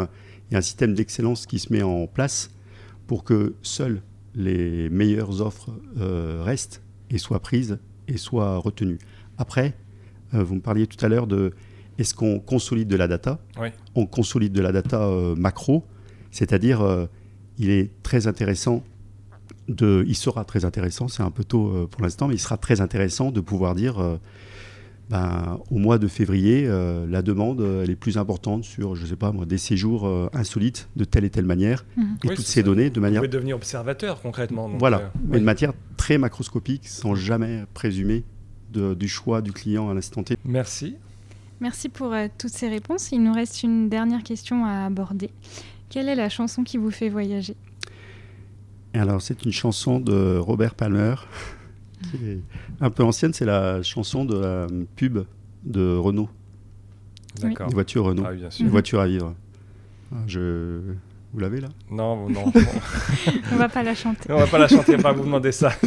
y, 0.51 0.55
a 0.55 0.57
un 0.57 0.61
système 0.61 0.93
d'excellence 0.93 1.45
qui 1.45 1.59
se 1.59 1.71
met 1.71 1.83
en 1.83 2.07
place 2.07 2.49
pour 3.07 3.23
que 3.23 3.55
seul 3.61 4.01
les 4.35 4.89
meilleures 4.89 5.41
offres 5.41 5.69
euh, 5.99 6.41
restent 6.43 6.81
et 7.09 7.17
soient 7.17 7.39
prises 7.39 7.79
et 8.07 8.17
soient 8.17 8.57
retenues. 8.57 8.99
Après, 9.37 9.73
euh, 10.33 10.43
vous 10.43 10.55
me 10.55 10.61
parliez 10.61 10.87
tout 10.87 11.03
à 11.03 11.09
l'heure 11.09 11.27
de 11.27 11.53
est-ce 11.97 12.13
qu'on 12.13 12.39
consolide 12.39 12.89
de 12.89 12.97
la 12.97 13.07
data? 13.07 13.39
Oui. 13.59 13.69
On 13.95 14.05
consolide 14.05 14.51
de 14.51 14.61
la 14.61 14.73
data 14.73 15.03
euh, 15.03 15.35
macro, 15.35 15.85
c'est-à-dire 16.31 17.07
il 17.57 17.69
est 17.69 17.91
très 18.03 18.27
intéressant 18.27 18.83
de, 19.69 20.03
il 20.07 20.15
sera 20.15 20.43
très 20.43 20.65
intéressant, 20.65 21.07
c'est 21.07 21.23
un 21.23 21.31
peu 21.31 21.45
tôt 21.45 21.87
pour 21.89 22.01
l'instant, 22.03 22.27
mais 22.27 22.35
il 22.35 22.39
sera 22.39 22.57
très 22.57 22.81
intéressant 22.81 23.31
de 23.31 23.39
pouvoir 23.39 23.73
dire, 23.73 24.19
ben, 25.09 25.59
au 25.69 25.77
mois 25.77 25.97
de 25.99 26.07
février, 26.07 26.65
euh, 26.67 27.05
la 27.07 27.21
demande 27.21 27.61
euh, 27.61 27.83
elle 27.83 27.91
est 27.91 27.95
plus 27.95 28.17
importante 28.17 28.63
sur, 28.63 28.95
je 28.95 29.05
sais 29.05 29.15
pas 29.15 29.31
moi, 29.31 29.45
des 29.45 29.57
séjours 29.59 30.07
euh, 30.07 30.29
insolites 30.33 30.89
de 30.95 31.05
telle 31.05 31.23
et 31.25 31.29
telle 31.29 31.45
manière, 31.45 31.85
Mhm. 31.95 32.03
et 32.23 32.27
Oui, 32.29 32.35
toutes 32.35 32.45
ces 32.45 32.61
ça. 32.61 32.65
données 32.65 32.89
de 32.89 32.95
Vous 32.95 33.01
manière 33.01 33.21
pouvez 33.21 33.27
devenir 33.29 33.55
observateur 33.55 34.21
concrètement. 34.21 34.67
donc, 34.69 34.79
voilà, 34.79 34.97
euh, 34.97 35.07
mais 35.27 35.35
oui. 35.35 35.39
de 35.41 35.45
manière 35.45 35.73
très 35.97 36.17
macroscopique, 36.17 36.87
sans 36.87 37.13
jamais 37.15 37.65
présumer 37.73 38.23
de- 38.73 38.93
du 38.95 39.07
choix 39.07 39.41
du 39.41 39.51
client 39.53 39.89
à 39.89 39.93
l'instant 39.93 40.23
T. 40.23 40.37
Merci. 40.43 40.95
Merci 41.61 41.87
pour 41.87 42.11
euh, 42.11 42.27
toutes 42.37 42.51
ces 42.51 42.67
réponses. 42.67 43.11
Il 43.11 43.23
nous 43.23 43.31
reste 43.33 43.63
une 43.63 43.87
dernière 43.89 44.23
question 44.23 44.65
à 44.65 44.85
aborder. 44.85 45.29
Quelle 45.89 46.09
est 46.09 46.15
la 46.15 46.29
chanson 46.29 46.63
qui 46.63 46.77
vous 46.77 46.91
fait 46.91 47.09
voyager? 47.09 47.55
Alors, 48.93 49.21
c'est 49.21 49.45
une 49.45 49.51
chanson 49.51 49.99
de 49.99 50.37
Robert 50.37 50.73
Palmer, 50.75 51.15
qui 52.11 52.25
est 52.29 52.39
un 52.81 52.89
peu 52.89 53.03
ancienne, 53.03 53.33
c'est 53.33 53.45
la 53.45 53.81
chanson 53.83 54.25
de 54.25 54.37
la 54.37 54.67
pub 54.95 55.19
de 55.63 55.95
Renault, 55.97 56.29
D'accord. 57.41 57.67
une 57.67 57.73
voiture 57.73 58.05
Renault, 58.05 58.23
Ah 58.25 58.29
oui, 58.31 58.37
bien 58.37 58.45
une 58.45 58.51
sûr. 58.51 58.67
Voiture 58.67 58.99
à 58.99 59.07
vivre. 59.07 59.33
Ah, 60.13 60.17
Je... 60.27 60.79
Vous 61.33 61.39
l'avez 61.41 61.59
là? 61.59 61.67
Non, 61.91 62.29
non. 62.29 62.45
On 63.51 63.55
va 63.57 63.67
pas 63.67 63.83
la 63.83 63.93
chanter. 63.93 64.31
On 64.31 64.37
va 64.37 64.47
pas 64.47 64.57
la 64.57 64.67
chanter, 64.69 64.93
on 64.93 64.97
va 64.97 65.03
pas 65.03 65.11
vous 65.11 65.25
demander 65.25 65.51
ça. 65.51 65.71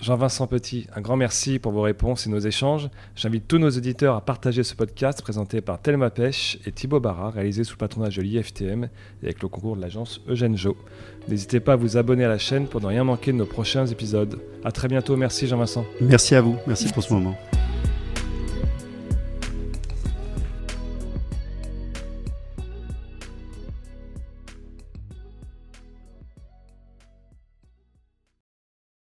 Jean-Vincent 0.00 0.46
Petit, 0.46 0.86
un 0.96 1.02
grand 1.02 1.16
merci 1.16 1.58
pour 1.58 1.72
vos 1.72 1.82
réponses 1.82 2.26
et 2.26 2.30
nos 2.30 2.38
échanges. 2.38 2.88
J'invite 3.16 3.46
tous 3.46 3.58
nos 3.58 3.70
auditeurs 3.70 4.16
à 4.16 4.22
partager 4.22 4.62
ce 4.62 4.74
podcast 4.74 5.20
présenté 5.20 5.60
par 5.60 5.80
Thelma 5.80 6.08
Pêche 6.08 6.58
et 6.64 6.72
Thibaut 6.72 7.00
Barra, 7.00 7.30
réalisé 7.30 7.64
sous 7.64 7.74
le 7.74 7.78
patronage 7.78 8.16
de 8.16 8.22
l'IFTM 8.22 8.84
et 8.84 9.26
avec 9.26 9.42
le 9.42 9.48
concours 9.48 9.76
de 9.76 9.82
l'agence 9.82 10.22
Eugène 10.26 10.56
Jo. 10.56 10.74
N'hésitez 11.28 11.60
pas 11.60 11.74
à 11.74 11.76
vous 11.76 11.98
abonner 11.98 12.24
à 12.24 12.28
la 12.28 12.38
chaîne 12.38 12.66
pour 12.66 12.80
ne 12.80 12.86
rien 12.86 13.04
manquer 13.04 13.32
de 13.32 13.36
nos 13.36 13.46
prochains 13.46 13.86
épisodes. 13.86 14.40
A 14.64 14.72
très 14.72 14.88
bientôt, 14.88 15.16
merci 15.16 15.46
Jean-Vincent. 15.46 15.84
Merci 16.00 16.34
à 16.34 16.40
vous, 16.40 16.56
merci 16.66 16.90
pour 16.90 17.02
ce 17.02 17.12
moment. 17.12 17.36